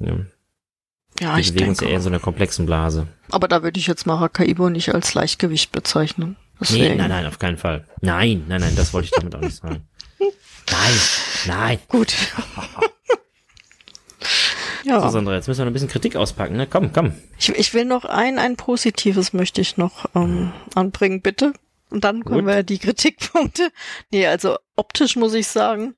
[0.00, 0.26] Ne?
[1.20, 3.06] Ja, wir ich bewegen denke uns ja eher in so einer komplexen Blase.
[3.30, 6.36] Aber da würde ich jetzt Maracaibo nicht als Leichtgewicht bezeichnen.
[6.60, 6.82] Deswegen.
[6.82, 7.84] Nee, nein, nein, auf keinen Fall.
[8.00, 9.88] Nein, nein, nein, das wollte ich damit auch nicht sagen.
[10.70, 11.00] Nein,
[11.46, 11.78] nein.
[11.88, 12.14] Gut.
[14.84, 15.00] ja.
[15.00, 16.66] So, Sandra, jetzt müssen wir noch ein bisschen Kritik auspacken, ne?
[16.66, 17.14] Komm, komm.
[17.38, 21.52] Ich, ich will noch ein, ein Positives möchte ich noch ähm, anbringen, bitte.
[21.90, 22.54] Und dann kommen Gut.
[22.54, 23.70] wir die Kritikpunkte.
[24.10, 25.94] Nee, also optisch muss ich sagen,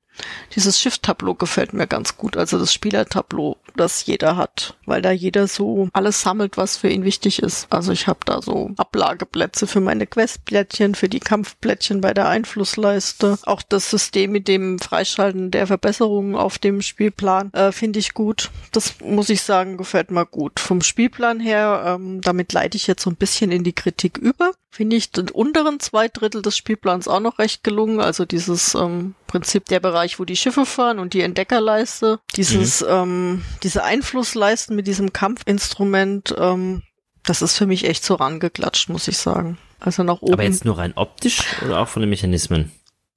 [0.55, 2.37] dieses Schiff-Tableau gefällt mir ganz gut.
[2.37, 7.05] Also das Spielertableau, das jeder hat, weil da jeder so alles sammelt, was für ihn
[7.05, 7.67] wichtig ist.
[7.71, 13.39] Also ich habe da so Ablageplätze für meine Questplättchen, für die Kampfplättchen bei der Einflussleiste.
[13.45, 18.51] Auch das System mit dem Freischalten der Verbesserungen auf dem Spielplan äh, finde ich gut.
[18.73, 20.61] Das muss ich sagen, gefällt mir gut.
[20.61, 24.53] Vom Spielplan her, ähm, damit leite ich jetzt so ein bisschen in die Kritik über.
[24.71, 28.01] Finde ich den unteren zwei Drittel des Spielplans auch noch recht gelungen.
[28.01, 32.19] Also dieses ähm, Prinzip der Bereich, wo die Schiffe fahren und die Entdeckerleiste.
[32.35, 32.89] Dieses, mhm.
[32.89, 36.83] ähm, diese Einflussleisten mit diesem Kampfinstrument, ähm,
[37.25, 39.59] das ist für mich echt so rangeklatscht, muss ich sagen.
[39.81, 40.35] Also nach oben.
[40.35, 42.71] Aber jetzt nur rein optisch oder auch von den Mechanismen?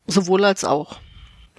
[0.07, 0.97] Sowohl als auch.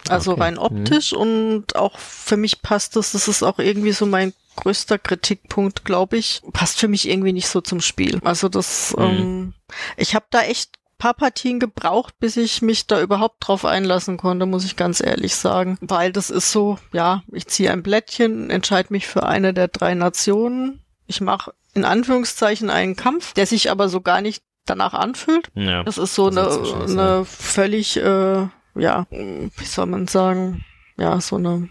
[0.09, 0.40] Also okay.
[0.40, 0.61] rein mhm.
[0.61, 1.18] optisch mhm.
[1.18, 6.16] und auch für mich passt das, das ist auch irgendwie so mein größter Kritikpunkt, glaube
[6.16, 8.20] ich, passt für mich irgendwie nicht so zum Spiel.
[8.24, 9.05] Also das, mhm.
[9.05, 9.55] ähm,
[9.96, 14.47] ich habe da echt paar Partien gebraucht, bis ich mich da überhaupt drauf einlassen konnte,
[14.47, 15.79] muss ich ganz ehrlich sagen.
[15.81, 19.95] Weil das ist so, ja, ich ziehe ein Blättchen, entscheide mich für eine der drei
[19.95, 20.81] Nationen.
[21.07, 25.49] Ich mache in Anführungszeichen einen Kampf, der sich aber so gar nicht danach anfühlt.
[25.55, 30.65] Ja, das ist so das eine, eine völlig, äh, ja, wie soll man sagen,
[30.99, 31.69] ja, so eine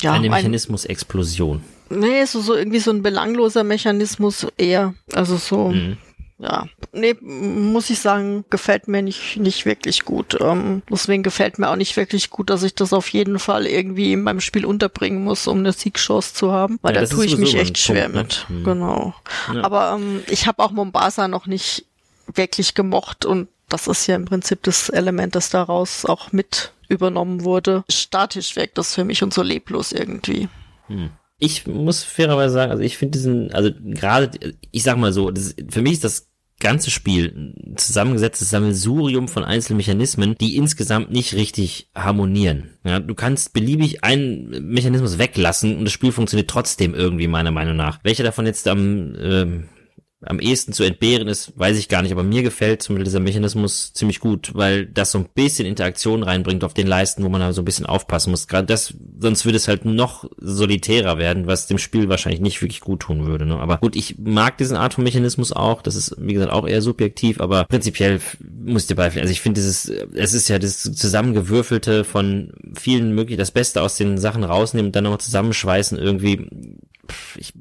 [0.00, 1.62] ja, eine Mechanismus-Explosion.
[1.90, 4.94] Nee, so, so irgendwie so ein belangloser Mechanismus eher.
[5.12, 5.98] Also so, mhm
[6.40, 10.38] ja, nee, muss ich sagen, gefällt mir nicht, nicht wirklich gut.
[10.40, 14.14] Ähm, deswegen gefällt mir auch nicht wirklich gut, dass ich das auf jeden Fall irgendwie
[14.14, 17.36] in meinem Spiel unterbringen muss, um eine Siegchance zu haben, weil ja, da tue ich
[17.36, 18.22] mich echt schwer Punkt, ne?
[18.22, 18.48] mit.
[18.48, 18.64] Hm.
[18.64, 19.14] Genau.
[19.54, 19.64] Ja.
[19.64, 21.84] Aber ähm, ich habe auch Mombasa noch nicht
[22.32, 27.44] wirklich gemocht und das ist ja im Prinzip das Element, das daraus auch mit übernommen
[27.44, 27.84] wurde.
[27.90, 30.48] Statisch wirkt das für mich und so leblos irgendwie.
[30.86, 35.30] Hm ich muss fairerweise sagen, also ich finde diesen, also gerade, ich sag mal so,
[35.30, 36.29] das, für mich ist das
[36.60, 42.70] ganze Spiel zusammengesetztes Sammelsurium von einzelnen Mechanismen, die insgesamt nicht richtig harmonieren.
[42.84, 47.76] Ja, du kannst beliebig einen Mechanismus weglassen und das Spiel funktioniert trotzdem irgendwie meiner Meinung
[47.76, 47.98] nach.
[48.04, 49.68] Welcher davon jetzt am ähm,
[50.22, 53.20] am ehesten zu entbehren ist, weiß ich gar nicht, aber mir gefällt zum Beispiel dieser
[53.20, 57.40] Mechanismus ziemlich gut, weil das so ein bisschen Interaktion reinbringt auf den Leisten, wo man
[57.40, 58.46] da so ein bisschen aufpassen muss.
[58.46, 62.80] Gerade das, sonst würde es halt noch solitärer werden, was dem Spiel wahrscheinlich nicht wirklich
[62.80, 63.46] gut tun würde.
[63.46, 63.58] Ne?
[63.58, 65.80] Aber gut, ich mag diesen Art von Mechanismus auch.
[65.80, 68.20] Das ist, wie gesagt, auch eher subjektiv, aber prinzipiell
[68.62, 69.22] muss ich dir beipflichten.
[69.22, 73.96] Also ich finde, dieses, es ist ja das Zusammengewürfelte von vielen möglich, das Beste aus
[73.96, 76.46] den Sachen rausnehmen und dann nochmal zusammenschweißen irgendwie
[77.36, 77.52] ich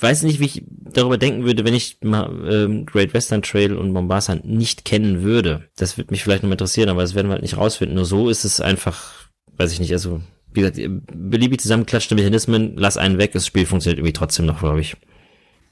[0.00, 4.36] weiß nicht, wie ich darüber denken würde, wenn ich ähm, Great Western Trail und Mombasa
[4.36, 5.68] nicht kennen würde.
[5.76, 7.96] Das würde mich vielleicht noch interessieren, aber das werden wir halt nicht rausfinden.
[7.96, 9.12] Nur so ist es einfach,
[9.56, 10.20] weiß ich nicht, also
[10.52, 10.78] wie gesagt,
[11.12, 14.96] beliebig zusammenklatschte Mechanismen, lass einen weg, das Spiel funktioniert irgendwie trotzdem noch, glaube ich.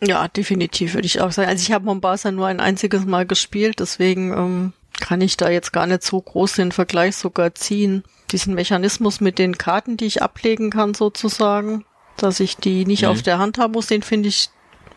[0.02, 1.48] Ja, definitiv würde ich auch sagen.
[1.48, 5.72] Also ich habe Mombasa nur ein einziges Mal gespielt, deswegen ähm, kann ich da jetzt
[5.72, 8.04] gar nicht so groß den Vergleich sogar ziehen.
[8.30, 11.84] Diesen Mechanismus mit den Karten, die ich ablegen kann sozusagen,
[12.16, 13.08] dass ich die nicht mhm.
[13.08, 14.50] auf der Hand haben muss, den finde ich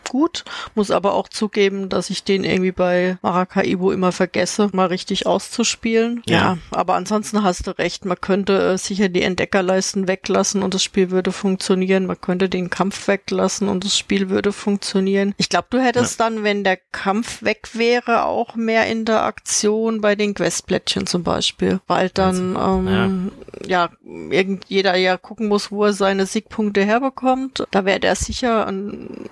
[0.08, 0.44] gut,
[0.74, 6.22] muss aber auch zugeben, dass ich den irgendwie bei Maracaibo immer vergesse, mal richtig auszuspielen.
[6.26, 10.74] Ja, ja aber ansonsten hast du recht, man könnte äh, sicher die Entdeckerleisten weglassen und
[10.74, 12.06] das Spiel würde funktionieren.
[12.06, 15.34] Man könnte den Kampf weglassen und das Spiel würde funktionieren.
[15.36, 16.26] Ich glaube, du hättest ja.
[16.26, 22.10] dann, wenn der Kampf weg wäre, auch mehr Interaktion bei den Questplättchen zum Beispiel, weil
[22.10, 23.32] dann ähm,
[23.66, 23.88] ja.
[23.88, 23.90] ja
[24.30, 27.66] irgend jeder ja gucken muss, wo er seine Siegpunkte herbekommt.
[27.70, 29.28] Da wäre der sicher ein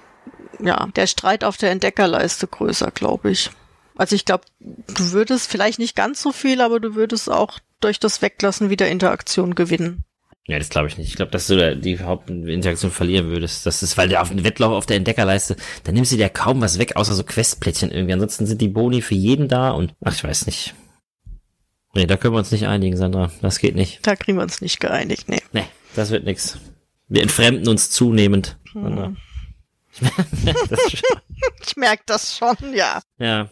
[0.63, 3.51] ja, der Streit auf der Entdeckerleiste größer, glaube ich.
[3.97, 7.99] Also ich glaube, du würdest vielleicht nicht ganz so viel, aber du würdest auch durch
[7.99, 10.05] das Weglassen wieder Interaktion gewinnen.
[10.49, 11.09] Ja, das glaube ich nicht.
[11.09, 13.67] Ich glaube, dass du die Hauptinteraktion verlieren würdest.
[13.67, 16.61] Das ist, weil der auf dem Wettlauf auf der Entdeckerleiste, da nimmst du dir kaum
[16.61, 18.13] was weg, außer so Questplättchen irgendwie.
[18.13, 20.75] Ansonsten sind die Boni für jeden da und ach, ich weiß nicht.
[21.95, 23.33] Nee, da können wir uns nicht einigen, Sandra.
[23.41, 24.07] Das geht nicht.
[24.07, 25.41] Da kriegen wir uns nicht geeinigt, nee.
[25.53, 25.65] Nee,
[25.97, 26.59] das wird nix.
[27.09, 28.59] Wir entfremden uns zunehmend.
[28.73, 29.17] Hm.
[31.61, 33.01] Ich merke das schon, ja.
[33.19, 33.49] Ja.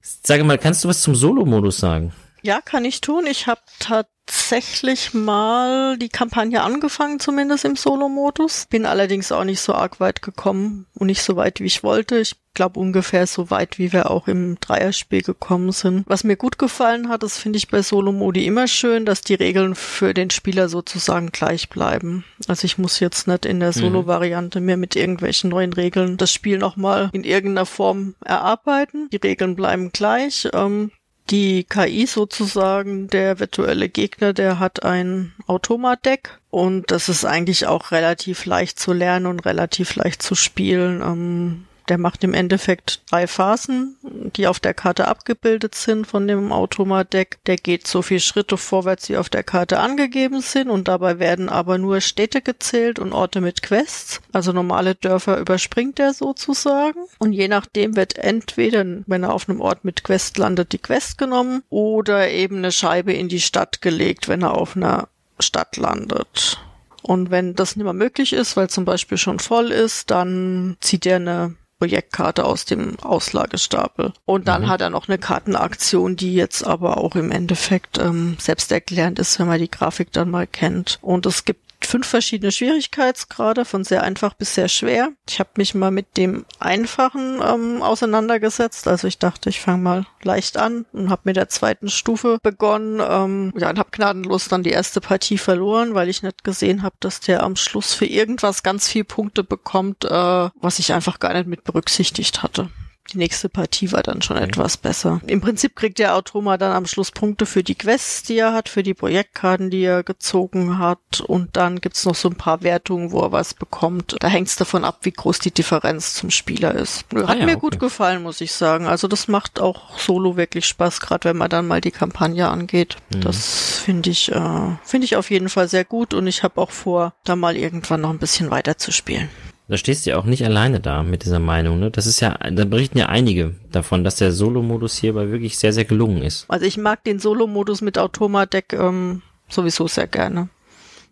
[0.00, 2.12] Sage mal, kannst du was zum Solo-Modus sagen?
[2.46, 3.26] Ja, kann ich tun.
[3.26, 8.66] Ich habe tatsächlich mal die Kampagne angefangen, zumindest im Solo-Modus.
[8.70, 12.18] Bin allerdings auch nicht so arg weit gekommen und nicht so weit, wie ich wollte.
[12.20, 16.04] Ich glaube ungefähr so weit, wie wir auch im Dreierspiel gekommen sind.
[16.06, 19.74] Was mir gut gefallen hat, das finde ich bei Solo-Modi immer schön, dass die Regeln
[19.74, 22.24] für den Spieler sozusagen gleich bleiben.
[22.46, 23.80] Also ich muss jetzt nicht in der mhm.
[23.80, 29.10] Solo-Variante mehr mit irgendwelchen neuen Regeln das Spiel nochmal in irgendeiner Form erarbeiten.
[29.10, 30.48] Die Regeln bleiben gleich.
[30.52, 30.92] Ähm,
[31.30, 37.90] die KI sozusagen, der virtuelle Gegner, der hat ein Automadeck und das ist eigentlich auch
[37.90, 41.02] relativ leicht zu lernen und relativ leicht zu spielen.
[41.02, 43.96] Ähm, der macht im Endeffekt drei Phasen,
[44.36, 47.38] die auf der Karte abgebildet sind von dem Automadeck.
[47.46, 51.48] Der geht so viele Schritte vorwärts, wie auf der Karte angegeben sind und dabei werden
[51.48, 54.20] aber nur Städte gezählt und Orte mit Quests.
[54.32, 57.00] Also normale Dörfer überspringt er sozusagen.
[57.18, 61.18] Und je nachdem wird entweder, wenn er auf einem Ort mit Quest landet, die Quest
[61.18, 66.58] genommen oder eben eine Scheibe in die Stadt gelegt, wenn er auf einer Stadt landet.
[67.02, 71.06] Und wenn das nicht mehr möglich ist, weil zum Beispiel schon voll ist, dann zieht
[71.06, 74.12] er eine Projektkarte aus dem Auslagestapel.
[74.24, 74.68] Und dann mhm.
[74.68, 79.46] hat er noch eine Kartenaktion, die jetzt aber auch im Endeffekt ähm, selbsterklärend ist, wenn
[79.46, 80.98] man die Grafik dann mal kennt.
[81.02, 85.10] Und es gibt fünf verschiedene Schwierigkeitsgrade, von sehr einfach bis sehr schwer.
[85.28, 88.88] Ich habe mich mal mit dem einfachen ähm, auseinandergesetzt.
[88.88, 93.00] Also ich dachte, ich fange mal leicht an und habe mit der zweiten Stufe begonnen.
[93.06, 96.96] Ähm, ja, und habe gnadenlos dann die erste Partie verloren, weil ich nicht gesehen habe,
[97.00, 101.34] dass der am Schluss für irgendwas ganz viel Punkte bekommt, äh, was ich einfach gar
[101.34, 102.70] nicht mit berücksichtigt hatte.
[103.12, 104.44] Die nächste Partie war dann schon mhm.
[104.44, 105.20] etwas besser.
[105.26, 108.68] Im Prinzip kriegt der Automa dann am Schluss Punkte für die Quests, die er hat,
[108.68, 111.20] für die Projektkarten, die er gezogen hat.
[111.20, 114.16] Und dann gibt's noch so ein paar Wertungen, wo er was bekommt.
[114.20, 117.04] Da hängt's davon ab, wie groß die Differenz zum Spieler ist.
[117.14, 117.60] Hat ah, ja, mir okay.
[117.60, 118.86] gut gefallen, muss ich sagen.
[118.86, 122.96] Also das macht auch Solo wirklich Spaß, gerade wenn man dann mal die Kampagne angeht.
[123.10, 123.20] Mhm.
[123.20, 126.70] Das finde ich, äh, finde ich auf jeden Fall sehr gut und ich habe auch
[126.70, 129.28] vor, da mal irgendwann noch ein bisschen weiter zu spielen.
[129.68, 131.90] Da stehst du ja auch nicht alleine da mit dieser Meinung, ne?
[131.90, 135.84] Das ist ja, da berichten ja einige davon, dass der Solo-Modus hierbei wirklich sehr, sehr
[135.84, 136.44] gelungen ist.
[136.48, 140.48] Also ich mag den Solo-Modus mit Automadeck ähm, sowieso sehr gerne.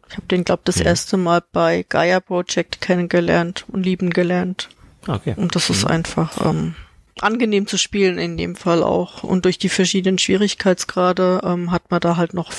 [0.08, 0.84] Ich habe den, glaube das ja.
[0.84, 4.68] erste Mal bei Gaia Project kennengelernt und lieben gelernt.
[5.08, 5.34] Okay.
[5.36, 5.90] Und das ist mhm.
[5.90, 6.74] einfach ähm,
[7.20, 9.24] angenehm zu spielen in dem Fall auch.
[9.24, 12.52] Und durch die verschiedenen Schwierigkeitsgrade ähm, hat man da halt noch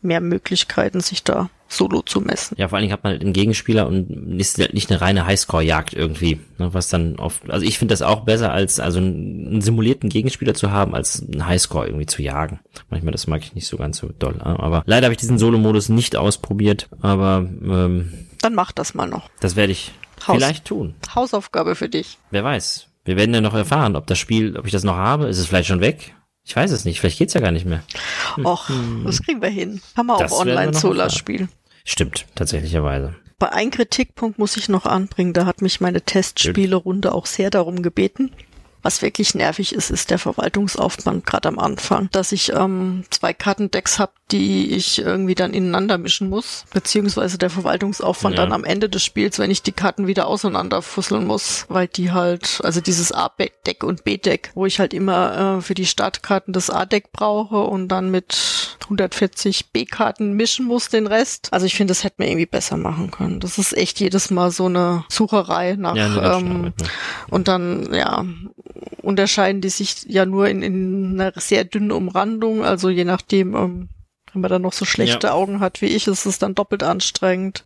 [0.00, 2.56] mehr Möglichkeiten, sich da Solo zu messen.
[2.58, 5.24] Ja, vor allen Dingen hat man halt einen Gegenspieler und ist halt nicht eine reine
[5.24, 9.60] Highscore-Jagd irgendwie, ne, was dann oft, also ich finde das auch besser als, also einen
[9.60, 12.58] simulierten Gegenspieler zu haben, als einen Highscore irgendwie zu jagen.
[12.90, 15.38] Manchmal, das mag ich nicht so ganz so doll, ne, aber leider habe ich diesen
[15.38, 19.30] Solo-Modus nicht ausprobiert, aber ähm, Dann mach das mal noch.
[19.40, 19.92] das werde ich
[20.26, 20.94] Haus- vielleicht tun.
[21.14, 22.18] Hausaufgabe für dich.
[22.32, 22.88] Wer weiß.
[23.04, 25.26] Wir werden ja noch erfahren, ob das Spiel, ob ich das noch habe.
[25.28, 26.14] Ist es vielleicht schon weg?
[26.44, 27.00] Ich weiß es nicht.
[27.00, 27.82] Vielleicht geht's ja gar nicht mehr.
[28.44, 28.68] Och,
[29.04, 29.80] das kriegen wir hin.
[29.96, 30.22] Haben wir Hm.
[30.22, 31.48] Das auch Online-Solar-Spiel.
[31.84, 33.14] Stimmt, tatsächlicherweise.
[33.38, 37.82] Bei einem Kritikpunkt muss ich noch anbringen, da hat mich meine Testspielerunde auch sehr darum
[37.82, 38.30] gebeten.
[38.82, 43.98] Was wirklich nervig ist, ist der Verwaltungsaufwand gerade am Anfang, dass ich ähm, zwei Kartendecks
[43.98, 48.42] habe, die ich irgendwie dann ineinander mischen muss, beziehungsweise der Verwaltungsaufwand Ja.
[48.44, 52.60] dann am Ende des Spiels, wenn ich die Karten wieder auseinanderfusseln muss, weil die halt,
[52.62, 57.12] also dieses A-Deck und B-Deck, wo ich halt immer äh, für die Startkarten das A-Deck
[57.12, 61.48] brauche und dann mit 140 B-Karten mischen muss den Rest.
[61.52, 63.40] Also ich finde, das hätte man irgendwie besser machen können.
[63.40, 66.86] Das ist echt jedes Mal so eine Sucherei nach Ja, ähm, Rechenarbeit, ne?
[67.30, 68.24] und dann, ja,
[69.02, 72.64] unterscheiden die sich ja nur in, in einer sehr dünnen Umrandung.
[72.64, 73.88] Also je nachdem, ähm,
[74.32, 75.32] wenn man dann noch so schlechte Ja.
[75.34, 77.64] Augen hat wie ich, ist es dann doppelt anstrengend.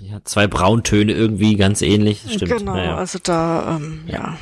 [0.00, 2.22] Ja, zwei Brauntöne irgendwie ganz ähnlich.
[2.28, 2.50] Stimmt.
[2.58, 2.96] Genau, Naja.
[2.96, 4.36] also da, ähm, ja.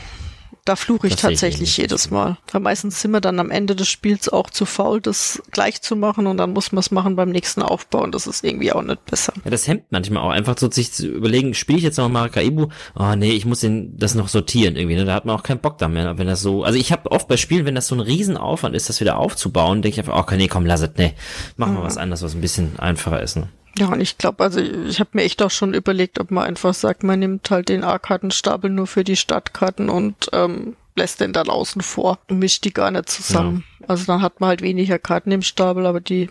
[0.68, 1.76] Da fluche ich Das ich tatsächlich ähnlich.
[1.78, 2.36] jedes Mal.
[2.52, 5.96] Weil meistens sind wir dann am Ende des Spiels auch zu faul, das gleich zu
[5.96, 8.82] machen und dann muss man es machen beim nächsten Aufbau und das ist irgendwie auch
[8.82, 9.32] nicht besser.
[9.44, 12.70] Ja, das hemmt manchmal auch einfach so sich zu überlegen, spiele ich jetzt noch Maracaibo?
[12.94, 15.06] Oh nee, ich muss den, das noch sortieren irgendwie, ne?
[15.06, 17.28] Da hat man auch keinen Bock da mehr, wenn das so, also ich habe oft
[17.28, 20.36] bei Spielen, wenn das so ein Riesenaufwand ist, das wieder aufzubauen, denke ich einfach, oh
[20.36, 21.14] nee, komm, lass es, nee.
[21.56, 23.48] Machen wir was anderes, was ein bisschen einfacher ist, ne?
[23.78, 26.74] Ja, und ich glaube, also ich habe mir echt auch schon überlegt, ob man einfach
[26.74, 31.48] sagt, man nimmt halt den A-Kartenstapel nur für die Stadtkarten und ähm, lässt den dann
[31.48, 33.64] außen vor und mischt die gar nicht zusammen.
[33.86, 36.28] Also dann hat man halt weniger Karten im Stapel, aber die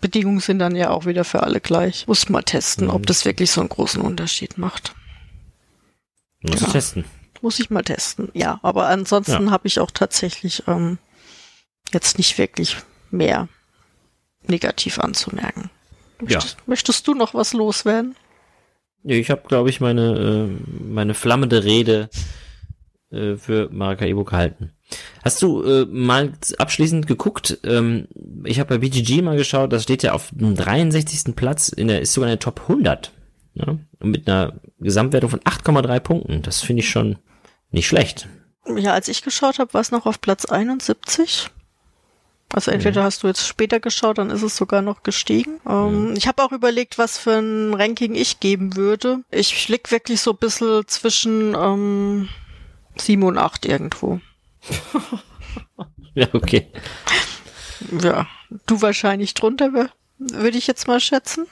[0.00, 2.06] Bedingungen sind dann ja auch wieder für alle gleich.
[2.06, 4.94] Muss mal testen, ob das wirklich so einen großen Unterschied macht.
[6.42, 6.68] Muss Ja.
[6.68, 7.04] testen.
[7.42, 8.30] Muss ich mal testen.
[8.32, 10.98] Ja, aber ansonsten habe ich auch tatsächlich ähm,
[11.92, 12.76] jetzt nicht wirklich
[13.10, 13.48] mehr
[14.46, 15.70] negativ anzumerken.
[16.20, 16.36] Ja.
[16.36, 18.16] Möchtest, möchtest du noch was loswerden?
[19.04, 22.08] Ich habe, glaube ich, meine, äh, meine flammende Rede
[23.10, 24.72] äh, für Maracaibo gehalten.
[25.22, 27.58] Hast du äh, mal abschließend geguckt?
[27.64, 28.08] Ähm,
[28.44, 31.36] ich habe bei BGG mal geschaut, das steht ja auf dem 63.
[31.36, 33.12] Platz, in der ist sogar in der Top 100.
[33.54, 33.78] Ja?
[34.00, 36.42] Und mit einer Gesamtwertung von 8,3 Punkten.
[36.42, 37.18] Das finde ich schon
[37.70, 38.28] nicht schlecht.
[38.76, 41.50] Ja, als ich geschaut habe, war es noch auf Platz 71.
[42.52, 45.60] Also entweder hast du jetzt später geschaut, dann ist es sogar noch gestiegen.
[45.68, 49.24] Ähm, Ich habe auch überlegt, was für ein Ranking ich geben würde.
[49.30, 52.28] Ich lieg wirklich so ein bisschen zwischen ähm,
[52.96, 54.20] 7 und 8 irgendwo.
[56.14, 56.68] Ja, okay.
[58.02, 58.26] Ja,
[58.66, 61.46] du wahrscheinlich drunter, wür- würde ich jetzt mal schätzen.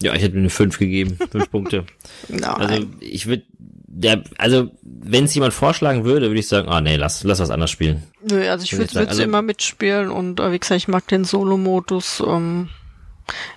[0.00, 1.18] Ja, ich hätte mir eine 5 gegeben.
[1.30, 1.86] 5 Punkte.
[2.28, 2.44] Nein.
[2.44, 3.42] Also ich würde,
[3.92, 7.50] der, also wenn es jemand vorschlagen würde, würde ich sagen, ah nee, lass, lass was
[7.50, 8.04] anderes spielen.
[8.22, 12.22] Nö, also ich Würde also- immer mitspielen und äh, wie gesagt, ich mag den Solo-Modus.
[12.24, 12.68] Ähm,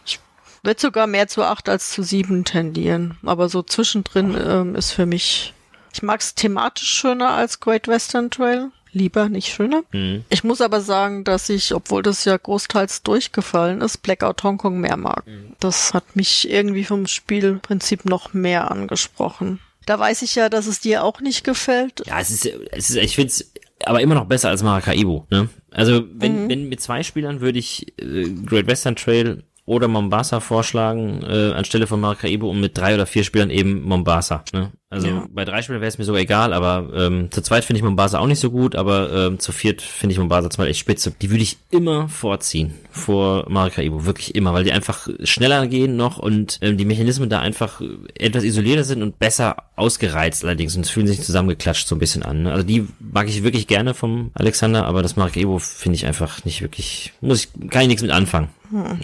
[0.06, 0.20] ich
[0.64, 3.18] würde sogar mehr zu 8 als zu 7 tendieren.
[3.24, 5.54] Aber so zwischendrin ähm, ist für mich,
[5.94, 8.72] ich mag es thematisch schöner als Great Western Trail.
[8.92, 9.84] Lieber, nicht schöner.
[9.92, 10.24] Mhm.
[10.30, 14.98] Ich muss aber sagen, dass ich, obwohl das ja großteils durchgefallen ist, Blackout Hongkong mehr
[14.98, 15.28] mag.
[15.28, 15.56] Mhm.
[15.60, 19.60] Das hat mich irgendwie vom Spielprinzip noch mehr angesprochen.
[19.86, 22.04] Da weiß ich ja, dass es dir auch nicht gefällt.
[22.06, 23.52] Ja, es ist, es ist, ich find's
[23.86, 25.50] aber immer noch besser als Maracaibo, ne?
[25.72, 31.24] Also, wenn, wenn mit zwei Spielern würde ich äh, Great Western Trail oder Mombasa vorschlagen,
[31.24, 34.72] äh, anstelle von Maracaibo und mit drei oder vier Spielern eben Mombasa, ne?
[34.94, 35.26] Also Ja.
[35.34, 38.20] bei drei Spielern wäre es mir sogar egal, aber ähm, zu zweit finde ich Mombasa
[38.20, 41.14] auch nicht so gut, aber ähm, zu viert finde ich Mombasa Beispiel echt spitze.
[41.22, 46.18] Die würde ich immer vorziehen vor Maracaibo, wirklich immer, weil die einfach schneller gehen noch
[46.20, 47.82] und ähm, die Mechanismen da einfach
[48.16, 52.22] etwas isolierter sind und besser ausgereizt allerdings und es fühlen sich zusammengeklatscht so ein bisschen
[52.24, 52.44] an.
[52.44, 52.52] Ne?
[52.52, 56.62] Also die mag ich wirklich gerne vom Alexander, aber das Maracaibo finde ich einfach nicht
[56.62, 58.50] wirklich, muss ich, kann ich nichts mit anfangen.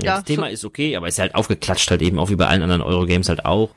[0.04, 2.63] Ja, das Thema ist okay, aber ist halt aufgeklatscht halt eben auch wie bei allen
[2.63, 3.69] anderen Eurogames halt auch.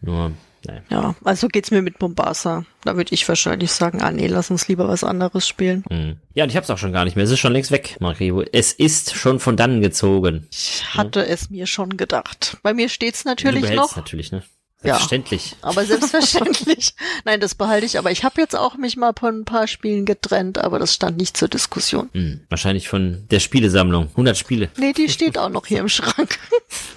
[0.00, 0.30] Nur,
[0.66, 0.82] naja.
[0.90, 2.64] Ja, also geht's mir mit Mombasa.
[2.82, 5.84] Da würde ich wahrscheinlich sagen, ah nee, lass uns lieber was anderes spielen.
[5.90, 6.16] Mhm.
[6.34, 7.24] Ja, und ich hab's auch schon gar nicht mehr.
[7.24, 8.42] Es ist schon längst weg, Maracaibo.
[8.52, 10.46] Es ist schon von dannen gezogen.
[10.52, 12.56] Ich hatte es mir schon gedacht.
[12.62, 13.96] Bei mir steht's Du natürlich behältst noch.
[13.96, 14.42] natürlich, ne?
[14.84, 15.50] Selbstverständlich.
[15.50, 16.94] Ja, aber selbstverständlich.
[17.24, 17.98] Nein, das behalte ich.
[17.98, 21.16] Aber ich habe jetzt auch mich mal von ein paar Spielen getrennt, aber das stand
[21.16, 22.10] nicht zur Diskussion.
[22.12, 24.08] Hm, wahrscheinlich von der Spielesammlung.
[24.10, 24.68] 100 Spiele.
[24.78, 26.38] Nee, die steht auch noch hier im Schrank.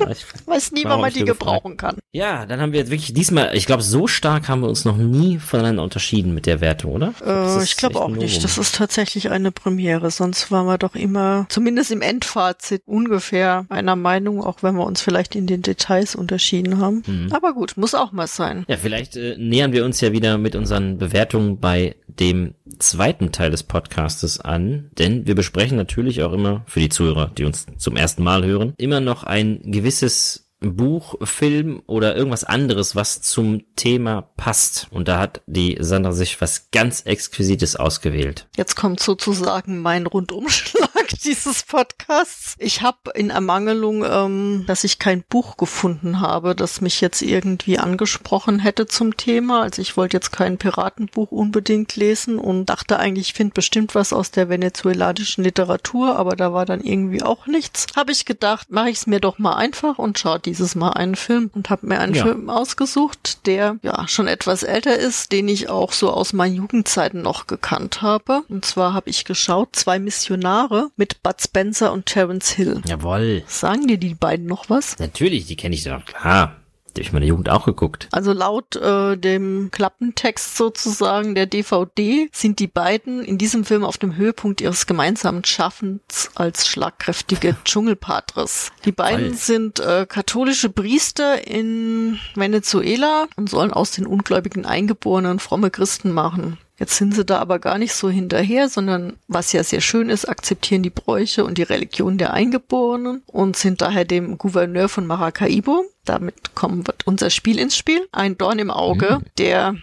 [0.09, 1.97] Ich weiß nie, wann man die gebrauchen kann.
[2.11, 4.97] Ja, dann haben wir jetzt wirklich diesmal, ich glaube, so stark haben wir uns noch
[4.97, 7.13] nie voneinander unterschieden mit der Wertung, oder?
[7.25, 8.43] Äh, ich glaube auch nicht.
[8.43, 10.11] Das ist tatsächlich eine Premiere.
[10.11, 15.01] Sonst waren wir doch immer, zumindest im Endfazit, ungefähr einer Meinung, auch wenn wir uns
[15.01, 17.03] vielleicht in den Details unterschieden haben.
[17.05, 17.31] Mhm.
[17.31, 18.65] Aber gut, muss auch mal sein.
[18.67, 23.51] Ja, vielleicht äh, nähern wir uns ja wieder mit unseren Bewertungen bei dem zweiten Teil
[23.51, 27.95] des Podcastes an, denn wir besprechen natürlich auch immer für die Zuhörer, die uns zum
[27.95, 34.23] ersten Mal hören, immer noch ein gewisses Buch, Film oder irgendwas anderes, was zum Thema
[34.37, 34.87] passt.
[34.89, 38.47] Und da hat die Sandra sich was ganz Exquisites ausgewählt.
[38.55, 42.55] Jetzt kommt sozusagen mein Rundumschlag dieses Podcasts.
[42.57, 47.77] Ich habe in Ermangelung, ähm, dass ich kein Buch gefunden habe, das mich jetzt irgendwie
[47.77, 49.61] angesprochen hätte zum Thema.
[49.61, 54.13] Also ich wollte jetzt kein Piratenbuch unbedingt lesen und dachte eigentlich, ich finde bestimmt was
[54.13, 57.85] aus der venezuelanischen Literatur, aber da war dann irgendwie auch nichts.
[57.95, 61.15] Habe ich gedacht, mache ich es mir doch mal einfach und schaue dieses Mal einen
[61.15, 62.23] Film und habe mir einen ja.
[62.23, 67.21] Film ausgesucht, der ja schon etwas älter ist, den ich auch so aus meinen Jugendzeiten
[67.21, 68.43] noch gekannt habe.
[68.49, 72.81] Und zwar habe ich geschaut, zwei Missionare mit Bud Spencer und Terence Hill.
[72.85, 73.43] Jawoll.
[73.47, 74.97] Sagen dir die beiden noch was?
[74.99, 76.56] Natürlich, die kenne ich doch, klar.
[76.97, 78.07] Die habe ich meiner Jugend auch geguckt.
[78.11, 83.99] Also laut äh, dem Klappentext sozusagen der DVD sind die beiden in diesem Film auf
[83.99, 88.71] dem Höhepunkt ihres gemeinsamen Schaffens als schlagkräftige Dschungelpatres.
[88.85, 89.35] Die beiden Voll.
[89.35, 96.57] sind äh, katholische Priester in Venezuela und sollen aus den Ungläubigen Eingeborenen fromme Christen machen.
[96.79, 100.29] Jetzt sind sie da aber gar nicht so hinterher, sondern was ja sehr schön ist,
[100.29, 105.85] akzeptieren die Bräuche und die Religion der Eingeborenen und sind daher dem Gouverneur von Maracaibo,
[106.05, 109.25] damit kommen wird unser Spiel ins Spiel, ein Dorn im Auge, mhm.
[109.39, 109.75] der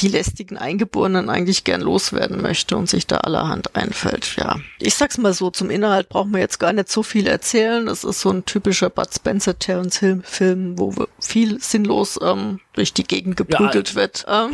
[0.00, 4.36] die lästigen Eingeborenen eigentlich gern loswerden möchte und sich da allerhand einfällt.
[4.36, 7.88] Ja, ich sag's mal so, zum Inhalt brauchen wir jetzt gar nicht so viel erzählen.
[7.88, 12.94] Es ist so ein typischer Bud Spencer Terence Hill Film, wo viel sinnlos ähm, durch
[12.94, 14.24] die Gegend geprügelt ja, wird.
[14.28, 14.52] Ähm.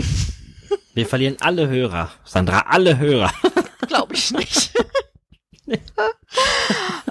[0.94, 2.10] Wir verlieren alle Hörer.
[2.24, 3.32] Sandra, alle Hörer.
[3.86, 4.72] Glaube ich nicht.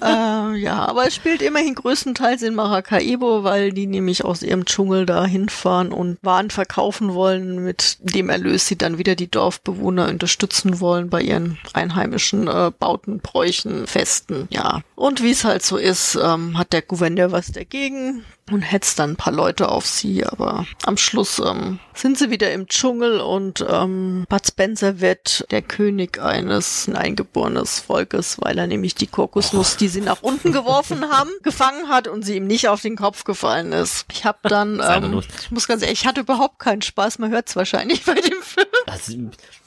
[0.02, 5.06] äh, ja, aber es spielt immerhin größtenteils in Maracaibo, weil die nämlich aus ihrem Dschungel
[5.06, 10.80] da hinfahren und Waren verkaufen wollen, mit dem Erlös sie dann wieder die Dorfbewohner unterstützen
[10.80, 14.82] wollen bei ihren einheimischen äh, Bauten, Bräuchen, Festen, ja.
[14.96, 19.12] Und wie es halt so ist, ähm, hat der Gouverneur was dagegen und hetzt dann
[19.12, 23.66] ein paar Leute auf sie, aber am Schluss ähm, sind sie wieder im Dschungel und
[23.68, 29.88] ähm, Bud Spencer wird der König eines eingeborenes Volkes, weil er nämlich die Kokosnuss, die
[29.88, 33.72] sie nach unten geworfen haben, gefangen hat und sie ihm nicht auf den Kopf gefallen
[33.72, 34.06] ist.
[34.12, 37.50] Ich habe dann, ähm, ich muss ganz ehrlich, ich hatte überhaupt keinen Spaß, man hört
[37.50, 38.68] es wahrscheinlich bei dem Film.
[38.86, 39.14] Also,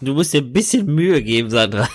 [0.01, 1.89] du musst dir ein bisschen Mühe geben, Sandra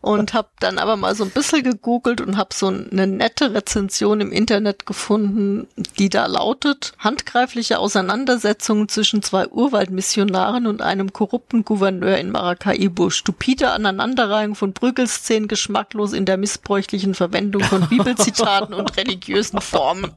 [0.00, 4.20] und habe dann aber mal so ein bisschen gegoogelt und habe so eine nette Rezension
[4.20, 5.66] im Internet gefunden,
[5.98, 13.70] die da lautet, handgreifliche Auseinandersetzungen zwischen zwei Urwaldmissionaren und einem korrupten Gouverneur in Maracaibo, stupide
[13.70, 20.12] Aneinanderreihung von Prügelszenen, geschmacklos in der missbräuchlichen Verwendung von Bibelzitaten und religiösen Formen.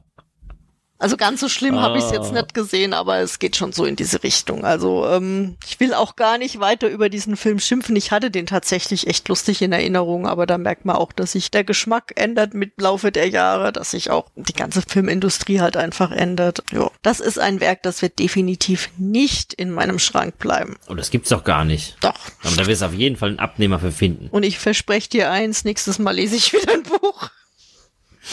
[1.02, 1.82] Also ganz so schlimm ah.
[1.82, 4.64] habe ich es jetzt nicht gesehen, aber es geht schon so in diese Richtung.
[4.64, 7.96] Also ähm, ich will auch gar nicht weiter über diesen Film schimpfen.
[7.96, 11.50] Ich hatte den tatsächlich echt lustig in Erinnerung, aber da merkt man auch, dass sich
[11.50, 16.12] der Geschmack ändert mit Laufe der Jahre, dass sich auch die ganze Filmindustrie halt einfach
[16.12, 16.62] ändert.
[16.70, 20.76] Ja, das ist ein Werk, das wird definitiv nicht in meinem Schrank bleiben.
[20.86, 21.96] Und oh, das gibt's doch gar nicht.
[22.00, 22.14] Doch.
[22.44, 24.28] Aber da wirst du auf jeden Fall einen Abnehmer für finden.
[24.28, 27.28] Und ich verspreche dir eins, nächstes Mal lese ich wieder ein Buch.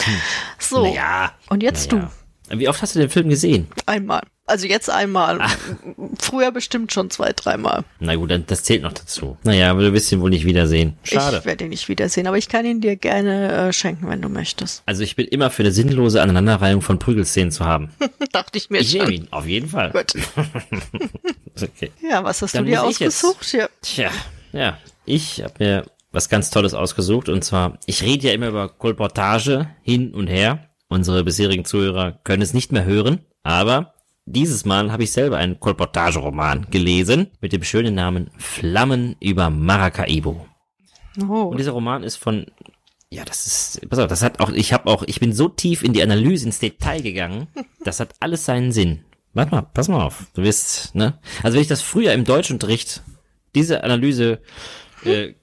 [0.03, 0.21] Hm.
[0.59, 0.83] So.
[0.83, 2.05] Naja, und jetzt naja.
[2.05, 2.28] du.
[2.51, 3.67] Wie oft hast du den Film gesehen?
[3.85, 4.21] Einmal.
[4.49, 5.37] Also jetzt einmal.
[5.41, 5.55] Ach.
[6.19, 7.83] Früher bestimmt schon zwei, dreimal.
[7.99, 9.37] Na gut, dann, das zählt noch dazu.
[9.43, 10.97] Naja, aber du wirst ihn wohl nicht wiedersehen.
[11.03, 11.37] Schade.
[11.37, 14.29] Ich werde ihn nicht wiedersehen, aber ich kann ihn dir gerne äh, schenken, wenn du
[14.29, 14.81] möchtest.
[14.87, 17.91] Also ich bin immer für eine sinnlose Aneinanderreihung von Prügelszenen zu haben.
[18.31, 19.01] Dachte ich mir ich schon.
[19.01, 19.91] Ich nehme ihn, auf jeden Fall.
[19.91, 20.13] Gut.
[21.61, 21.91] okay.
[22.01, 23.53] Ja, was hast dann du dir ausgesucht?
[23.53, 23.69] Ja.
[23.83, 24.09] Tja,
[24.51, 24.79] ja.
[25.05, 29.69] Ich habe mir was ganz Tolles ausgesucht und zwar, ich rede ja immer über Kolportage
[29.83, 30.68] hin und her.
[30.89, 33.93] Unsere bisherigen Zuhörer können es nicht mehr hören, aber
[34.25, 40.45] dieses Mal habe ich selber einen Kolportageroman gelesen mit dem schönen Namen Flammen über Maracaibo.
[41.21, 41.43] Oh.
[41.43, 42.47] Und dieser Roman ist von
[43.11, 45.83] ja, das ist, pass auf, das hat auch, ich habe auch, ich bin so tief
[45.83, 47.47] in die Analyse, ins Detail gegangen,
[47.83, 49.03] das hat alles seinen Sinn.
[49.33, 51.17] Warte mal, pass mal auf, du wirst, ne?
[51.43, 53.03] Also wenn ich das früher im Deutschunterricht,
[53.55, 54.41] diese Analyse
[55.05, 55.33] äh,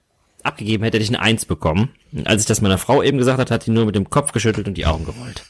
[0.43, 1.91] abgegeben hätte, hätte ich eine Eins bekommen.
[2.25, 4.69] Als ich das meiner Frau eben gesagt hat, hat sie nur mit dem Kopf geschüttelt
[4.69, 5.43] und die Augen gerollt.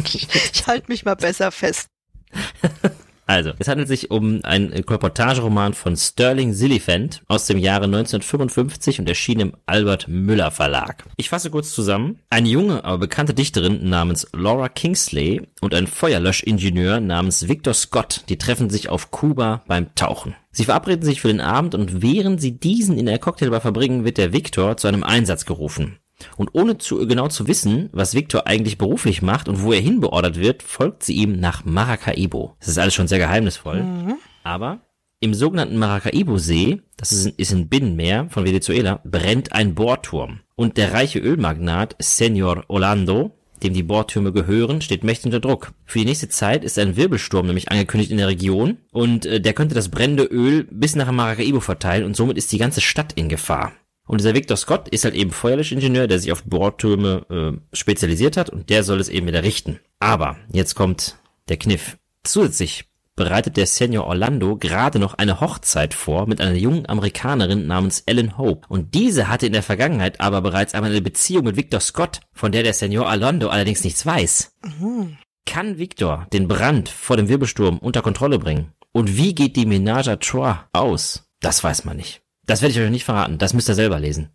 [0.04, 1.88] ich halte mich mal besser fest.
[3.30, 9.08] Also, es handelt sich um einen Kolportageroman von Sterling Siliphant aus dem Jahre 1955 und
[9.08, 11.04] erschien im Albert Müller Verlag.
[11.16, 12.18] Ich fasse kurz zusammen.
[12.28, 18.36] Eine junge, aber bekannte Dichterin namens Laura Kingsley und ein Feuerlöschingenieur namens Victor Scott, die
[18.36, 20.34] treffen sich auf Kuba beim Tauchen.
[20.50, 24.18] Sie verabreden sich für den Abend und während sie diesen in der Cocktailbar verbringen, wird
[24.18, 25.99] der Victor zu einem Einsatz gerufen.
[26.36, 30.38] Und ohne zu, genau zu wissen, was Victor eigentlich beruflich macht und wo er hinbeordert
[30.38, 32.56] wird, folgt sie ihm nach Maracaibo.
[32.60, 33.82] Das ist alles schon sehr geheimnisvoll.
[33.82, 34.14] Mhm.
[34.42, 34.80] Aber
[35.20, 40.40] im sogenannten Maracaibo-See, das ist, ist ein Binnenmeer von Venezuela, brennt ein Bohrturm.
[40.56, 45.72] Und der reiche Ölmagnat Senor Orlando, dem die Bohrtürme gehören, steht mächtig unter Druck.
[45.84, 49.52] Für die nächste Zeit ist ein Wirbelsturm nämlich angekündigt in der Region und äh, der
[49.52, 53.28] könnte das brennende Öl bis nach Maracaibo verteilen und somit ist die ganze Stadt in
[53.28, 53.72] Gefahr.
[54.06, 58.50] Und dieser Victor Scott ist halt eben Feuerlöschingenieur, der sich auf Bohrtürme äh, spezialisiert hat
[58.50, 59.78] und der soll es eben wieder richten.
[60.00, 61.96] Aber jetzt kommt der Kniff.
[62.24, 62.90] Zusätzlich
[63.20, 68.38] bereitet der Senior Orlando gerade noch eine Hochzeit vor mit einer jungen Amerikanerin namens Ellen
[68.38, 68.66] Hope.
[68.68, 72.50] Und diese hatte in der Vergangenheit aber bereits einmal eine Beziehung mit Victor Scott, von
[72.50, 74.56] der der Senior Orlando allerdings nichts weiß.
[74.80, 75.18] Mhm.
[75.44, 78.72] Kann Victor den Brand vor dem Wirbelsturm unter Kontrolle bringen?
[78.92, 81.24] Und wie geht die Menage à Trois aus?
[81.40, 82.22] Das weiß man nicht.
[82.50, 83.38] Das werde ich euch nicht verraten.
[83.38, 84.30] Das müsst ihr selber lesen.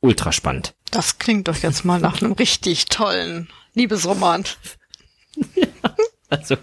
[0.00, 0.74] Ultra spannend.
[0.90, 4.44] Das klingt doch jetzt mal nach einem richtig tollen Liebesroman.
[5.54, 5.66] ja,
[6.30, 6.56] also,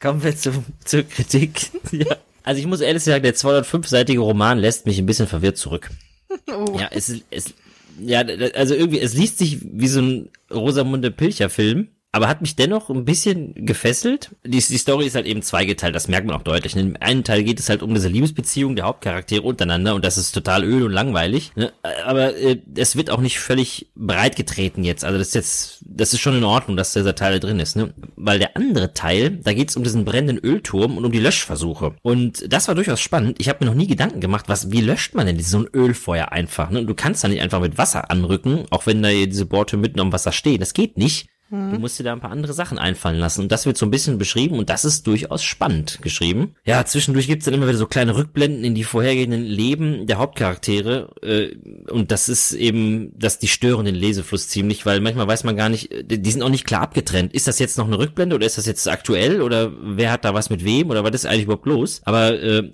[0.00, 1.70] kommen wir zu, zur Kritik.
[1.92, 2.16] Ja.
[2.42, 5.90] Also ich muss ehrlich sagen, der 205-seitige Roman lässt mich ein bisschen verwirrt zurück.
[6.48, 6.76] Oh.
[6.76, 7.54] Ja, es, es,
[8.00, 8.20] ja,
[8.54, 13.04] also irgendwie, es liest sich wie so ein Rosamunde Pilcher-Film aber hat mich dennoch ein
[13.04, 14.34] bisschen gefesselt.
[14.44, 16.74] Die, die Story ist halt eben zweigeteilt, das merkt man auch deutlich.
[16.74, 20.16] In dem einen Teil geht es halt um diese Liebesbeziehung der Hauptcharaktere untereinander und das
[20.16, 21.52] ist total öl und langweilig.
[21.54, 21.70] Ne?
[22.06, 25.04] Aber äh, es wird auch nicht völlig breit getreten jetzt.
[25.04, 27.76] Also das ist jetzt, das ist schon in Ordnung, dass dieser Teil drin ist.
[27.76, 27.92] Ne?
[28.16, 31.94] Weil der andere Teil, da geht es um diesen brennenden Ölturm und um die Löschversuche.
[32.00, 33.36] Und das war durchaus spannend.
[33.38, 36.32] Ich habe mir noch nie Gedanken gemacht, was, wie löscht man denn so ein Ölfeuer
[36.32, 36.70] einfach?
[36.70, 36.86] Ne?
[36.86, 40.12] Du kannst da nicht einfach mit Wasser anrücken, auch wenn da diese Bohrtür mitten am
[40.12, 40.60] Wasser stehen.
[40.60, 41.28] Das geht nicht.
[41.50, 41.72] Mhm.
[41.72, 43.42] Du musst dir da ein paar andere Sachen einfallen lassen.
[43.42, 46.54] Und das wird so ein bisschen beschrieben und das ist durchaus spannend geschrieben.
[46.64, 51.10] Ja, zwischendurch gibt's dann immer wieder so kleine Rückblenden in die vorhergehenden Leben der Hauptcharaktere.
[51.22, 51.56] Äh,
[51.90, 55.68] und das ist eben, dass die stören den Lesefluss ziemlich, weil manchmal weiß man gar
[55.68, 57.32] nicht, die sind auch nicht klar abgetrennt.
[57.32, 60.34] Ist das jetzt noch eine Rückblende oder ist das jetzt aktuell oder wer hat da
[60.34, 62.00] was mit wem oder was ist eigentlich überhaupt los?
[62.04, 62.70] Aber äh,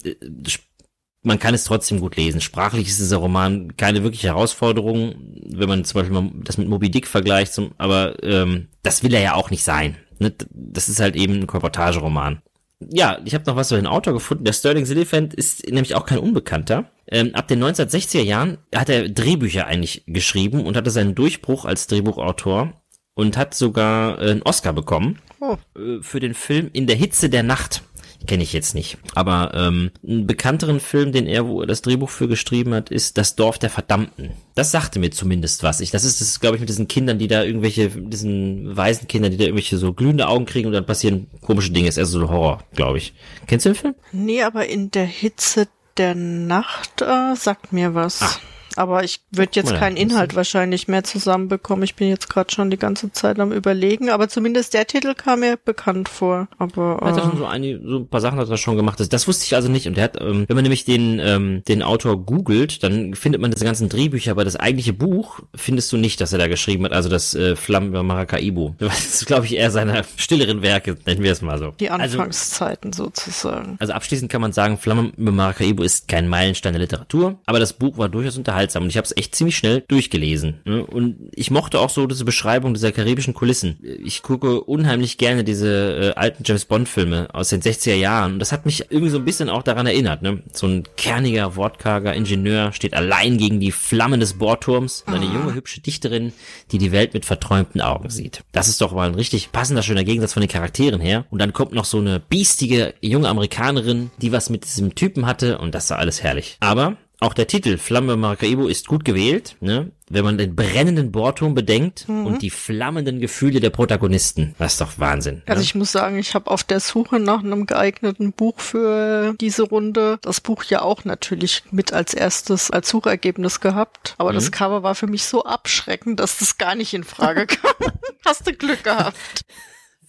[1.24, 2.40] man kann es trotzdem gut lesen.
[2.40, 5.14] Sprachlich ist dieser Roman keine wirkliche Herausforderung,
[5.46, 9.22] wenn man zum Beispiel mal das mit Moby Dick vergleicht, aber ähm, das will er
[9.22, 9.96] ja auch nicht sein.
[10.18, 10.34] Ne?
[10.50, 12.42] Das ist halt eben ein Kolportageroman.
[12.90, 14.44] Ja, ich habe noch was über den Autor gefunden.
[14.44, 16.90] Der Sterling Siliphant ist nämlich auch kein Unbekannter.
[17.06, 21.86] Ähm, ab den 1960er Jahren hat er Drehbücher eigentlich geschrieben und hatte seinen Durchbruch als
[21.86, 22.72] Drehbuchautor
[23.14, 25.56] und hat sogar äh, einen Oscar bekommen oh.
[25.78, 27.82] Äh, für den Film In der Hitze der Nacht
[28.26, 28.98] kenne ich jetzt nicht.
[29.14, 33.18] Aber ähm, einen bekannteren Film, den er wo er das Drehbuch für geschrieben hat, ist
[33.18, 34.30] Das Dorf der Verdammten.
[34.54, 35.80] Das sagte mir zumindest was.
[35.80, 39.30] Ich, das ist das, glaube ich, mit diesen Kindern, die da irgendwelche, diesen weisen Kindern,
[39.30, 41.88] die da irgendwelche so glühende Augen kriegen und dann passieren komische Dinge.
[41.88, 43.14] Ist eher so Horror, glaube ich.
[43.46, 43.94] Kennst du den Film?
[44.12, 48.22] Nee, aber in der Hitze der Nacht äh, sagt mir was.
[48.22, 48.40] Ah.
[48.76, 51.84] Aber ich würde jetzt keinen Inhalt wahrscheinlich mehr zusammenbekommen.
[51.84, 55.40] Ich bin jetzt gerade schon die ganze Zeit am überlegen, aber zumindest der Titel kam
[55.40, 56.48] mir bekannt vor.
[56.58, 59.00] Aber äh, hat er schon so, eine, so ein paar Sachen hat er schon gemacht.
[59.00, 59.86] Das, das wusste ich also nicht.
[59.86, 63.50] Und der hat, ähm, wenn man nämlich den ähm, den Autor googelt, dann findet man
[63.50, 66.92] diese ganzen Drehbücher, aber das eigentliche Buch findest du nicht, dass er da geschrieben hat.
[66.92, 68.74] Also das äh, Flammen über Maracaibo.
[68.94, 71.72] Das ist, glaube ich, eher seiner stilleren Werke, nennen wir es mal so.
[71.80, 73.76] Die also Anfangszeiten also, sozusagen.
[73.80, 77.72] Also abschließend kann man sagen, Flammen über Maracaibo ist kein Meilenstein der Literatur, aber das
[77.72, 80.60] Buch war durchaus unterhaltsam unterhaltsam und ich habe es echt ziemlich schnell durchgelesen.
[80.64, 80.84] Ne?
[80.84, 83.78] Und ich mochte auch so diese Beschreibung dieser karibischen Kulissen.
[84.04, 88.38] Ich gucke unheimlich gerne diese äh, alten James Bond Filme aus den 60er Jahren und
[88.38, 90.22] das hat mich irgendwie so ein bisschen auch daran erinnert.
[90.22, 90.42] Ne?
[90.52, 95.54] So ein kerniger, wortkarger Ingenieur steht allein gegen die Flammen des Bohrturms und eine junge,
[95.54, 96.32] hübsche Dichterin,
[96.72, 98.42] die die Welt mit verträumten Augen sieht.
[98.52, 101.26] Das ist doch mal ein richtig passender, schöner Gegensatz von den Charakteren her.
[101.30, 105.58] Und dann kommt noch so eine biestige junge Amerikanerin, die was mit diesem Typen hatte
[105.58, 106.56] und das war alles herrlich.
[106.60, 109.90] Aber auch der Titel Flamme Maracaibo ist gut gewählt, ne?
[110.10, 112.26] wenn man den brennenden Bohrturm bedenkt mhm.
[112.26, 114.54] und die flammenden Gefühle der Protagonisten.
[114.58, 115.42] Das ist doch Wahnsinn.
[115.46, 115.64] Also ne?
[115.64, 120.18] ich muss sagen, ich habe auf der Suche nach einem geeigneten Buch für diese Runde
[120.20, 124.14] das Buch ja auch natürlich mit als erstes als Suchergebnis gehabt.
[124.18, 124.36] Aber mhm.
[124.36, 127.92] das Cover war für mich so abschreckend, dass das gar nicht in Frage kam.
[128.24, 129.44] Hast du Glück gehabt.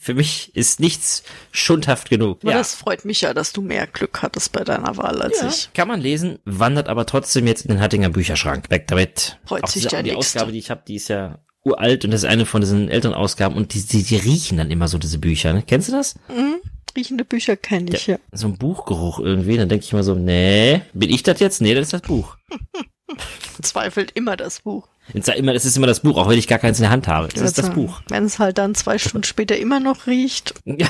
[0.05, 2.41] Für mich ist nichts schundhaft genug.
[2.43, 2.59] Aber ja.
[2.59, 5.47] das freut mich ja, dass du mehr Glück hattest bei deiner Wahl als ja.
[5.47, 5.73] ich.
[5.73, 8.69] Kann man lesen, wandert aber trotzdem jetzt in den Hattinger Bücherschrank.
[8.69, 9.39] Weg damit.
[9.45, 10.37] Freut Auch sich diese, der Die Nächste.
[10.37, 13.15] Ausgabe, die ich habe, die ist ja uralt und das ist eine von diesen älteren
[13.15, 15.53] Ausgaben und die, die, die riechen dann immer so diese Bücher.
[15.53, 15.63] Ne?
[15.65, 16.13] Kennst du das?
[16.29, 16.57] Mhm.
[16.95, 18.19] riechende Bücher kenne ich, ja.
[18.31, 21.61] So ein Buchgeruch irgendwie, dann denke ich mal so, nee, bin ich das jetzt?
[21.61, 22.37] Nee, das ist das Buch.
[23.63, 24.87] Zweifelt immer das Buch.
[25.13, 27.27] Immer, das ist immer das Buch, auch wenn ich gar keins in der Hand habe.
[27.27, 28.01] Das ist das Buch.
[28.09, 30.53] Wenn es halt dann zwei Stunden später immer noch riecht.
[30.65, 30.87] Ja.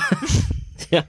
[0.89, 1.03] ja.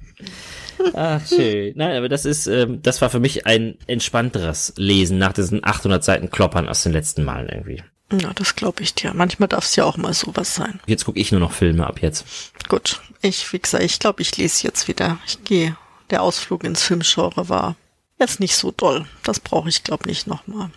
[0.95, 1.73] Ach, schön.
[1.77, 6.05] Nein, aber das ist, ähm, das war für mich ein entspannteres Lesen nach diesen 800
[6.05, 7.83] Seiten Kloppern aus den letzten Malen irgendwie.
[8.13, 9.13] Ja, das glaube ich dir.
[9.15, 10.81] Manchmal darf es ja auch mal sowas sein.
[10.87, 12.25] Jetzt gucke ich nur noch Filme ab jetzt.
[12.69, 15.19] Gut, ich, wie gesagt, ich glaube, ich lese jetzt wieder.
[15.27, 15.77] Ich gehe.
[16.11, 17.75] Der Ausflug ins Filmgenre war
[18.19, 19.07] jetzt nicht so doll.
[19.25, 20.71] Das brauche ich, glaube nicht nochmal.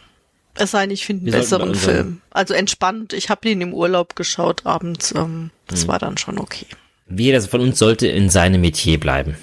[0.60, 2.22] Es sei denn, ich finde einen Wir besseren Film.
[2.32, 3.14] Also entspannt.
[3.14, 5.14] Ich habe den im Urlaub geschaut abends.
[5.16, 5.88] Ähm, das Hm.
[5.88, 6.66] war dann schon okay.
[7.10, 9.36] Jeder von uns sollte in seinem Metier bleiben.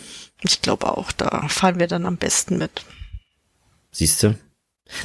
[0.43, 2.83] Ich glaube auch, da fahren wir dann am besten mit.
[3.91, 4.35] Siehst du?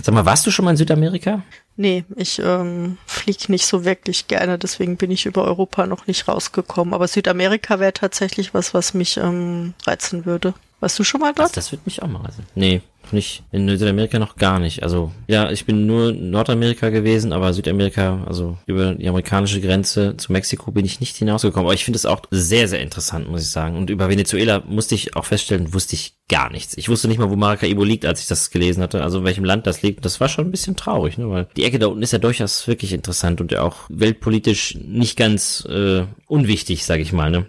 [0.03, 1.41] Sag mal, warst du schon mal in Südamerika?
[1.75, 6.27] Nee, ich ähm, flieg nicht so wirklich gerne, deswegen bin ich über Europa noch nicht
[6.27, 6.93] rausgekommen.
[6.93, 10.53] Aber Südamerika wäre tatsächlich was, was mich ähm, reizen würde.
[10.81, 11.55] Warst du schon mal dort?
[11.57, 12.45] das wird mich auch mal reizen.
[12.53, 12.81] Nee,
[13.13, 13.43] nicht.
[13.51, 14.83] In Südamerika noch gar nicht.
[14.83, 20.15] Also, ja, ich bin nur in Nordamerika gewesen, aber Südamerika, also über die amerikanische Grenze
[20.17, 21.65] zu Mexiko bin ich nicht hinausgekommen.
[21.65, 23.77] Aber ich finde es auch sehr, sehr interessant, muss ich sagen.
[23.77, 26.77] Und über Venezuela musste ich auch feststellen, wusste ich gar nichts.
[26.77, 29.03] Ich wusste nicht mal, wo Maracaibo liegt, als ich das gelesen hatte.
[29.03, 30.05] Also in welchem Land das liegt.
[30.05, 31.29] Das war schon ein bisschen traurig, ne?
[31.29, 35.17] Weil die Ecke da unten ist ja durchaus wirklich interessant und ja auch weltpolitisch nicht
[35.17, 37.45] ganz äh, unwichtig, sage ich mal, ne?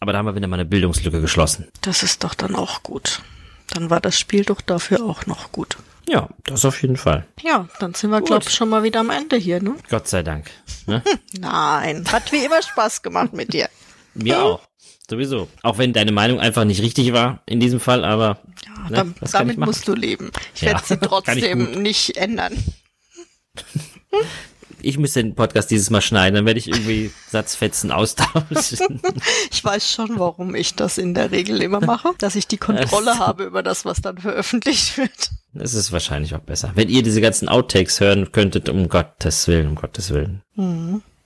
[0.00, 1.68] Aber da haben wir wieder mal eine Bildungslücke geschlossen.
[1.80, 3.22] Das ist doch dann auch gut.
[3.70, 5.76] Dann war das Spiel doch dafür auch noch gut.
[6.08, 7.26] Ja, das auf jeden Fall.
[7.40, 9.76] Ja, dann sind wir, glaube ich, schon mal wieder am Ende hier, ne?
[9.88, 10.50] Gott sei Dank.
[10.86, 11.02] Ne?
[11.38, 13.68] Nein, hat wie immer Spaß gemacht mit dir.
[14.14, 14.60] Mir auch.
[15.08, 15.48] Sowieso.
[15.62, 19.14] Auch wenn deine Meinung einfach nicht richtig war in diesem Fall, aber Ja, Ne, kann
[19.32, 20.30] damit musst du leben.
[20.54, 22.54] Ich Ja, werde sie trotzdem nicht ändern.
[24.82, 29.00] ich müsste den Podcast dieses Mal schneiden, dann werde ich irgendwie Satzfetzen austauschen.
[29.52, 33.18] Ich weiß schon, warum ich das in der Regel immer mache, dass ich die Kontrolle
[33.18, 35.30] habe über das, was dann veröffentlicht wird.
[35.52, 36.72] Das ist wahrscheinlich auch besser.
[36.74, 40.42] Wenn ihr diese ganzen Outtakes hören könntet, um Gottes Willen, um Gottes Willen.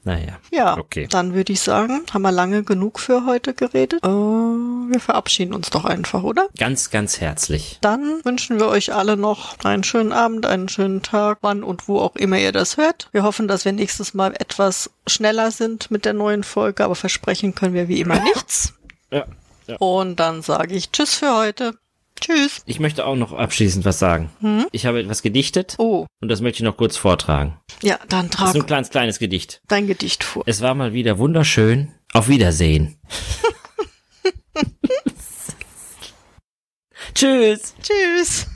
[0.05, 0.39] Naja.
[0.53, 1.07] Ja, Okay.
[1.11, 4.05] dann würde ich sagen, haben wir lange genug für heute geredet.
[4.05, 6.49] Äh, wir verabschieden uns doch einfach, oder?
[6.59, 7.79] Ganz, ganz herzlich.
[7.81, 12.01] Dann wünschen wir euch alle noch einen schönen Abend, einen schönen Tag, wann und wo
[12.01, 13.09] auch immer ihr das hört.
[13.13, 17.55] Wir hoffen, dass wir nächstes Mal etwas schneller sind mit der neuen Folge, aber versprechen
[17.55, 18.75] können wir wie immer nichts.
[19.11, 19.25] Ja.
[19.67, 19.77] ja.
[19.79, 21.75] Und dann sage ich Tschüss für heute.
[22.25, 22.63] Tschüss.
[22.67, 24.31] Ich möchte auch noch abschließend was sagen.
[24.73, 27.59] Ich habe etwas gedichtet Oh, und das möchte ich noch kurz vortragen.
[27.83, 29.61] ja, dann Das ist trag ein kleines, kleines Gedicht.
[29.69, 30.43] dein Gedicht vor.
[30.47, 31.93] Es war mal wieder wunderschön.
[32.13, 32.97] Auf Wiedersehen.
[37.15, 37.75] Tschüss.
[37.83, 38.47] Tschüss.